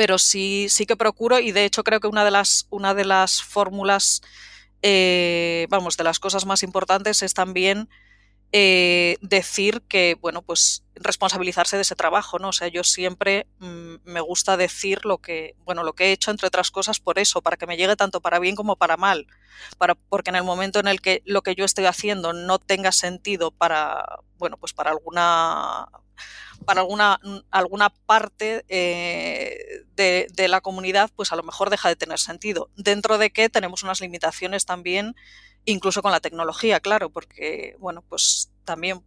pero 0.00 0.16
sí, 0.16 0.68
sí 0.70 0.86
que 0.86 0.96
procuro 0.96 1.40
y 1.40 1.52
de 1.52 1.66
hecho 1.66 1.84
creo 1.84 2.00
que 2.00 2.06
una 2.06 2.24
de 2.24 2.30
las, 2.30 2.66
una 2.70 2.94
de 2.94 3.04
las 3.04 3.42
fórmulas, 3.42 4.22
eh, 4.80 5.66
vamos, 5.68 5.98
de 5.98 6.04
las 6.04 6.18
cosas 6.18 6.46
más 6.46 6.62
importantes 6.62 7.22
es 7.22 7.34
también 7.34 7.90
eh, 8.50 9.18
decir 9.20 9.82
que, 9.88 10.16
bueno, 10.18 10.40
pues 10.40 10.84
responsabilizarse 10.94 11.76
de 11.76 11.82
ese 11.82 11.96
trabajo, 11.96 12.38
¿no? 12.38 12.48
O 12.48 12.52
sea, 12.54 12.68
yo 12.68 12.82
siempre 12.82 13.46
mmm, 13.58 13.96
me 14.04 14.22
gusta 14.22 14.56
decir 14.56 15.04
lo 15.04 15.18
que, 15.18 15.54
bueno, 15.66 15.82
lo 15.84 15.92
que 15.92 16.06
he 16.06 16.12
hecho, 16.12 16.30
entre 16.30 16.48
otras 16.48 16.70
cosas, 16.70 16.98
por 16.98 17.18
eso, 17.18 17.42
para 17.42 17.58
que 17.58 17.66
me 17.66 17.76
llegue 17.76 17.94
tanto 17.94 18.22
para 18.22 18.38
bien 18.38 18.56
como 18.56 18.76
para 18.76 18.96
mal. 18.96 19.26
Para, 19.76 19.96
porque 19.96 20.30
en 20.30 20.36
el 20.36 20.44
momento 20.44 20.80
en 20.80 20.88
el 20.88 21.02
que 21.02 21.20
lo 21.26 21.42
que 21.42 21.54
yo 21.54 21.66
estoy 21.66 21.84
haciendo 21.84 22.32
no 22.32 22.58
tenga 22.58 22.90
sentido 22.90 23.50
para, 23.50 24.20
bueno, 24.38 24.56
pues 24.56 24.72
para 24.72 24.92
alguna 24.92 25.88
para 26.64 26.80
alguna, 26.80 27.20
alguna 27.50 27.90
parte 27.90 28.64
eh, 28.68 29.84
de, 29.94 30.26
de, 30.32 30.48
la 30.48 30.60
comunidad, 30.60 31.10
pues 31.14 31.32
a 31.32 31.36
lo 31.36 31.42
mejor 31.42 31.70
deja 31.70 31.88
de 31.88 31.96
tener 31.96 32.18
sentido. 32.18 32.70
Dentro 32.76 33.18
de 33.18 33.30
que 33.30 33.48
tenemos 33.48 33.82
unas 33.82 34.00
limitaciones 34.00 34.66
también, 34.66 35.14
incluso 35.64 36.02
con 36.02 36.12
la 36.12 36.20
tecnología, 36.20 36.80
claro, 36.80 37.10
porque, 37.10 37.76
bueno, 37.78 38.02
pues 38.08 38.50
también 38.64 39.02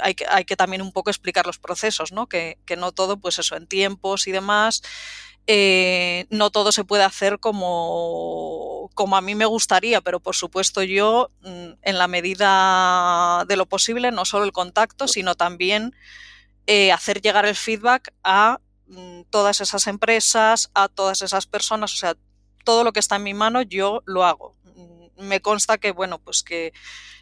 hay 0.00 0.14
que, 0.14 0.26
hay 0.28 0.44
que 0.44 0.56
también 0.56 0.82
un 0.82 0.92
poco 0.92 1.10
explicar 1.10 1.46
los 1.46 1.58
procesos, 1.58 2.12
¿no? 2.12 2.26
Que, 2.28 2.58
que 2.66 2.76
no 2.76 2.92
todo, 2.92 3.18
pues 3.18 3.38
eso, 3.38 3.56
en 3.56 3.66
tiempos 3.66 4.26
y 4.26 4.32
demás, 4.32 4.82
eh, 5.46 6.26
no 6.30 6.50
todo 6.50 6.72
se 6.72 6.84
puede 6.84 7.04
hacer 7.04 7.38
como, 7.38 8.90
como 8.94 9.16
a 9.16 9.20
mí 9.20 9.34
me 9.34 9.44
gustaría, 9.44 10.00
pero 10.00 10.20
por 10.20 10.34
supuesto 10.34 10.82
yo, 10.82 11.30
mm, 11.42 11.72
en 11.82 11.98
la 11.98 12.08
medida 12.08 13.44
de 13.46 13.56
lo 13.56 13.66
posible, 13.66 14.10
no 14.10 14.24
solo 14.24 14.44
el 14.44 14.52
contacto, 14.52 15.06
sino 15.06 15.34
también 15.34 15.94
eh, 16.66 16.92
hacer 16.92 17.20
llegar 17.20 17.44
el 17.46 17.56
feedback 17.56 18.12
a 18.22 18.60
mm, 18.86 19.22
todas 19.30 19.60
esas 19.60 19.86
empresas, 19.86 20.70
a 20.74 20.88
todas 20.88 21.22
esas 21.22 21.46
personas, 21.46 21.92
o 21.92 21.96
sea, 21.96 22.14
todo 22.64 22.84
lo 22.84 22.92
que 22.92 23.00
está 23.00 23.16
en 23.16 23.24
mi 23.24 23.34
mano 23.34 23.62
yo 23.62 24.02
lo 24.06 24.24
hago. 24.24 24.56
Me 25.18 25.40
consta 25.40 25.78
que, 25.78 25.92
bueno, 25.92 26.18
pues 26.18 26.42
que 26.42 26.72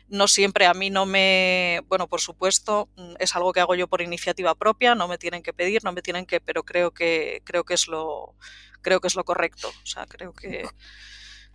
no 0.08 0.28
siempre 0.28 0.66
a 0.66 0.74
mí 0.74 0.90
no 0.90 1.06
me, 1.06 1.80
bueno, 1.88 2.08
por 2.08 2.20
supuesto, 2.20 2.88
mm, 2.96 3.14
es 3.18 3.34
algo 3.36 3.52
que 3.52 3.60
hago 3.60 3.74
yo 3.74 3.88
por 3.88 4.02
iniciativa 4.02 4.54
propia, 4.54 4.94
no 4.94 5.08
me 5.08 5.18
tienen 5.18 5.42
que 5.42 5.52
pedir, 5.54 5.84
no 5.84 5.92
me 5.92 6.02
tienen 6.02 6.26
que, 6.26 6.40
pero 6.40 6.64
creo 6.64 6.92
que 6.92 7.42
creo 7.44 7.64
que 7.64 7.74
es 7.74 7.88
lo 7.88 8.34
creo 8.82 9.00
que 9.00 9.08
es 9.08 9.14
lo 9.14 9.24
correcto, 9.24 9.68
o 9.68 9.86
sea, 9.86 10.06
creo 10.06 10.32
que 10.34 10.64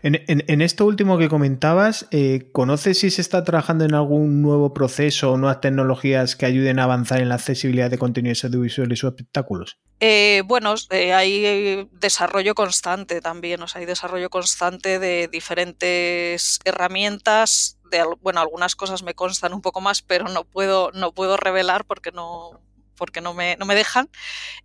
en, 0.04 0.62
esto 0.62 0.86
último 0.86 1.18
que 1.18 1.28
comentabas, 1.28 2.08
eh, 2.12 2.50
¿conoces 2.52 3.00
si 3.00 3.10
se 3.10 3.22
está 3.22 3.44
trabajando 3.44 3.84
en 3.84 3.96
algún 3.96 4.44
nuevo 4.44 4.74
proceso 4.74 5.32
o 5.32 5.38
nuevas 5.38 5.60
tecnologías 5.60 6.36
que 6.36 6.46
ayuden 6.46 6.78
a 6.78 6.84
avanzar 6.84 7.20
en 7.20 7.30
la 7.30 7.36
accesibilidad 7.36 7.90
de 7.90 7.98
contenidos 7.98 8.44
audiovisuales 8.46 9.04
o 9.04 9.08
espectáculos? 9.08 9.80
Eh, 10.00 10.44
bueno, 10.46 10.76
eh, 10.92 11.14
hay 11.14 11.90
desarrollo 11.94 12.54
constante 12.54 13.22
también, 13.22 13.62
o 13.64 13.68
sea, 13.68 13.80
hay 13.80 13.88
desarrollo 13.88 14.30
constante 14.30 15.00
de 15.00 15.28
diferentes 15.28 16.60
herramientas. 16.64 17.80
De, 17.90 18.04
bueno, 18.22 18.42
algunas 18.42 18.76
cosas 18.76 19.02
me 19.02 19.16
constan 19.16 19.54
un 19.54 19.62
poco 19.62 19.82
más, 19.82 20.04
pero 20.04 20.28
no 20.28 20.44
puedo, 20.44 20.92
no 20.92 21.12
puedo 21.12 21.38
revelar 21.38 21.86
porque 21.86 22.12
no, 22.12 22.62
porque 22.96 23.22
no 23.22 23.34
me, 23.34 23.56
no 23.58 23.66
me 23.66 23.74
dejan. 23.74 24.10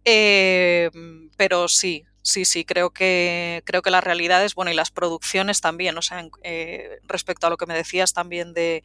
pero 0.04 1.68
sí, 1.68 2.04
Sí, 2.24 2.44
sí, 2.44 2.64
creo 2.64 2.90
que, 2.90 3.62
creo 3.66 3.82
que 3.82 3.90
las 3.90 4.04
realidades, 4.04 4.54
bueno, 4.54 4.70
y 4.70 4.74
las 4.74 4.92
producciones 4.92 5.60
también, 5.60 5.98
o 5.98 6.02
sea, 6.02 6.24
eh, 6.44 7.00
respecto 7.02 7.48
a 7.48 7.50
lo 7.50 7.56
que 7.56 7.66
me 7.66 7.74
decías 7.74 8.12
también 8.12 8.54
de, 8.54 8.84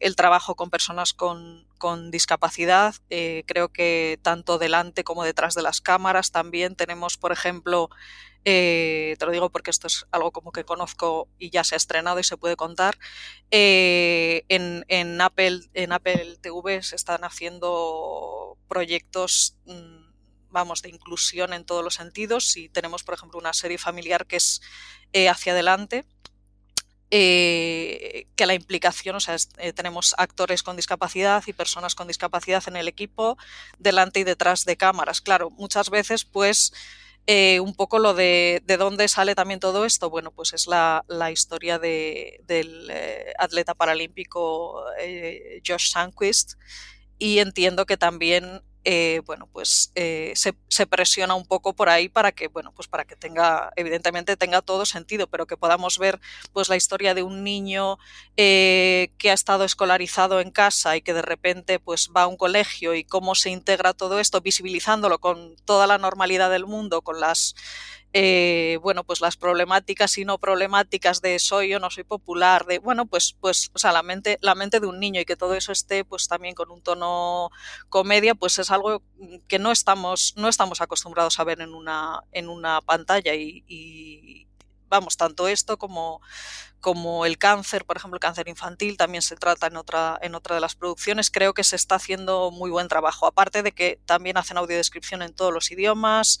el 0.00 0.16
trabajo 0.16 0.54
con 0.54 0.70
personas 0.70 1.12
con, 1.12 1.66
discapacidad, 2.12 2.94
eh, 3.10 3.42
creo 3.46 3.68
que 3.72 4.20
tanto 4.22 4.58
delante 4.58 5.02
como 5.02 5.24
detrás 5.24 5.54
de 5.56 5.62
las 5.62 5.80
cámaras 5.80 6.30
también 6.30 6.76
tenemos, 6.76 7.16
por 7.16 7.32
ejemplo, 7.32 7.88
eh, 8.44 9.16
te 9.18 9.26
lo 9.26 9.32
digo 9.32 9.50
porque 9.50 9.70
esto 9.70 9.88
es 9.88 10.06
algo 10.12 10.30
como 10.30 10.52
que 10.52 10.64
conozco 10.64 11.28
y 11.38 11.50
ya 11.50 11.64
se 11.64 11.74
ha 11.74 11.78
estrenado 11.78 12.20
y 12.20 12.24
se 12.24 12.36
puede 12.36 12.54
contar. 12.54 12.96
en, 13.50 14.84
en, 14.88 15.20
Apple, 15.20 15.60
en 15.74 15.92
Apple 15.92 16.36
TV 16.40 16.82
se 16.82 16.94
están 16.96 17.24
haciendo 17.24 18.56
proyectos 18.68 19.56
mm, 19.66 20.01
vamos, 20.52 20.82
de 20.82 20.90
inclusión 20.90 21.52
en 21.52 21.64
todos 21.64 21.82
los 21.82 21.94
sentidos. 21.94 22.46
Si 22.46 22.68
tenemos, 22.68 23.02
por 23.02 23.14
ejemplo, 23.14 23.38
una 23.38 23.52
serie 23.52 23.78
familiar 23.78 24.26
que 24.26 24.36
es 24.36 24.60
eh, 25.12 25.28
hacia 25.28 25.52
adelante, 25.52 26.04
eh, 27.10 28.26
que 28.36 28.46
la 28.46 28.54
implicación, 28.54 29.16
o 29.16 29.20
sea, 29.20 29.36
eh, 29.58 29.72
tenemos 29.72 30.14
actores 30.16 30.62
con 30.62 30.76
discapacidad 30.76 31.42
y 31.46 31.52
personas 31.52 31.94
con 31.94 32.08
discapacidad 32.08 32.62
en 32.68 32.76
el 32.76 32.88
equipo, 32.88 33.36
delante 33.78 34.20
y 34.20 34.24
detrás 34.24 34.64
de 34.64 34.76
cámaras. 34.76 35.20
Claro, 35.20 35.50
muchas 35.50 35.90
veces, 35.90 36.24
pues, 36.24 36.72
un 37.60 37.74
poco 37.74 38.00
lo 38.00 38.14
de, 38.14 38.62
de 38.64 38.76
dónde 38.76 39.06
sale 39.06 39.34
también 39.36 39.60
todo 39.60 39.84
esto, 39.84 40.10
bueno, 40.10 40.32
pues 40.32 40.52
es 40.54 40.66
la, 40.66 41.04
la 41.06 41.30
historia 41.30 41.78
de, 41.78 42.40
del 42.46 42.92
atleta 43.38 43.74
paralímpico 43.74 44.84
Josh 45.64 45.92
Sanquist 45.92 46.54
y 47.18 47.38
entiendo 47.38 47.86
que 47.86 47.96
también 47.96 48.62
eh, 48.84 49.22
bueno, 49.26 49.48
pues 49.52 49.92
eh, 49.94 50.32
se, 50.34 50.86
presiona 50.86 51.34
un 51.34 51.46
poco 51.46 51.72
por 51.74 51.88
ahí 51.88 52.08
para 52.08 52.32
que, 52.32 52.48
bueno, 52.48 52.72
pues 52.72 52.88
para 52.88 53.04
que 53.04 53.14
tenga, 53.14 53.72
evidentemente 53.76 54.36
tenga 54.36 54.60
todo 54.60 54.84
sentido, 54.86 55.28
pero 55.28 55.46
que 55.46 55.56
podamos 55.56 55.98
ver 55.98 56.20
pues 56.52 56.68
la 56.68 56.76
historia 56.76 57.14
de 57.14 57.22
un 57.22 57.44
niño 57.44 57.98
eh, 58.36 59.12
que 59.18 59.30
ha 59.30 59.34
estado 59.34 59.64
escolarizado 59.64 60.40
en 60.40 60.50
casa 60.50 60.96
y 60.96 61.02
que 61.02 61.14
de 61.14 61.22
repente 61.22 61.78
pues 61.78 62.10
va 62.14 62.22
a 62.22 62.26
un 62.26 62.36
colegio 62.36 62.94
y 62.94 63.04
cómo 63.04 63.36
se 63.36 63.50
integra 63.50 63.94
todo 63.94 64.18
esto, 64.18 64.40
visibilizándolo 64.40 65.20
con 65.20 65.54
toda 65.64 65.86
la 65.86 65.98
normalidad 65.98 66.50
del 66.50 66.66
mundo, 66.66 67.02
con 67.02 67.20
las 67.20 67.54
eh, 68.14 68.78
bueno, 68.82 69.04
pues 69.04 69.20
las 69.22 69.36
problemáticas 69.36 70.18
y 70.18 70.24
no 70.24 70.38
problemáticas 70.38 71.22
de 71.22 71.38
soy 71.38 71.74
o 71.74 71.80
no 71.80 71.90
soy 71.90 72.04
popular, 72.04 72.66
de, 72.66 72.78
bueno, 72.78 73.06
pues, 73.06 73.34
pues, 73.40 73.70
o 73.72 73.78
sea, 73.78 73.92
la 73.92 74.02
mente, 74.02 74.38
la 74.42 74.54
mente 74.54 74.80
de 74.80 74.86
un 74.86 75.00
niño 75.00 75.20
y 75.20 75.24
que 75.24 75.36
todo 75.36 75.54
eso 75.54 75.72
esté, 75.72 76.04
pues 76.04 76.28
también 76.28 76.54
con 76.54 76.70
un 76.70 76.82
tono 76.82 77.50
comedia, 77.88 78.34
pues 78.34 78.58
es 78.58 78.70
algo 78.70 79.02
que 79.48 79.58
no 79.58 79.72
estamos, 79.72 80.34
no 80.36 80.48
estamos 80.48 80.82
acostumbrados 80.82 81.40
a 81.40 81.44
ver 81.44 81.62
en 81.62 81.74
una, 81.74 82.20
en 82.32 82.48
una 82.48 82.82
pantalla 82.82 83.34
y, 83.34 84.46
vamos, 84.88 85.16
tanto 85.16 85.48
esto 85.48 85.78
como, 85.78 86.20
como 86.80 87.24
el 87.24 87.38
cáncer, 87.38 87.86
por 87.86 87.96
ejemplo, 87.96 88.16
el 88.16 88.20
cáncer 88.20 88.46
infantil, 88.48 88.98
también 88.98 89.22
se 89.22 89.36
trata 89.36 89.68
en 89.68 89.76
otra, 89.78 90.18
en 90.20 90.34
otra 90.34 90.54
de 90.54 90.60
las 90.60 90.74
producciones. 90.74 91.30
Creo 91.30 91.54
que 91.54 91.64
se 91.64 91.76
está 91.76 91.94
haciendo 91.94 92.50
muy 92.50 92.70
buen 92.70 92.88
trabajo, 92.88 93.26
aparte 93.26 93.62
de 93.62 93.72
que 93.72 93.98
también 94.04 94.36
hacen 94.36 94.58
audiodescripción 94.58 95.22
en 95.22 95.34
todos 95.34 95.50
los 95.50 95.70
idiomas. 95.70 96.40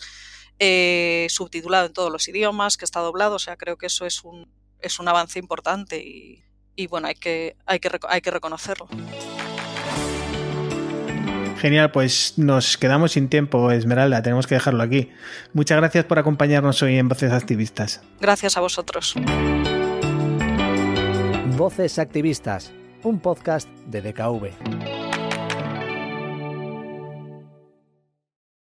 Eh, 0.58 1.26
subtitulado 1.28 1.86
en 1.86 1.92
todos 1.92 2.12
los 2.12 2.28
idiomas, 2.28 2.76
que 2.76 2.84
está 2.84 3.00
doblado, 3.00 3.36
o 3.36 3.38
sea, 3.38 3.56
creo 3.56 3.76
que 3.76 3.86
eso 3.86 4.06
es 4.06 4.22
un, 4.22 4.48
es 4.80 4.98
un 4.98 5.08
avance 5.08 5.38
importante 5.38 5.98
y, 5.98 6.86
bueno, 6.88 7.08
hay 7.08 7.14
que, 7.14 7.56
hay, 7.66 7.80
que, 7.80 7.90
hay 8.08 8.20
que 8.20 8.30
reconocerlo. 8.30 8.88
Genial, 11.58 11.92
pues 11.92 12.34
nos 12.38 12.76
quedamos 12.76 13.12
sin 13.12 13.28
tiempo, 13.28 13.70
Esmeralda, 13.70 14.20
tenemos 14.20 14.48
que 14.48 14.56
dejarlo 14.56 14.82
aquí. 14.82 15.10
Muchas 15.52 15.78
gracias 15.78 16.04
por 16.04 16.18
acompañarnos 16.18 16.82
hoy 16.82 16.98
en 16.98 17.08
Voces 17.08 17.32
Activistas. 17.32 18.02
Gracias 18.20 18.56
a 18.56 18.60
vosotros. 18.60 19.14
Voces 21.56 22.00
Activistas, 22.00 22.72
un 23.04 23.20
podcast 23.20 23.68
de 23.86 24.02
DKV. 24.02 25.01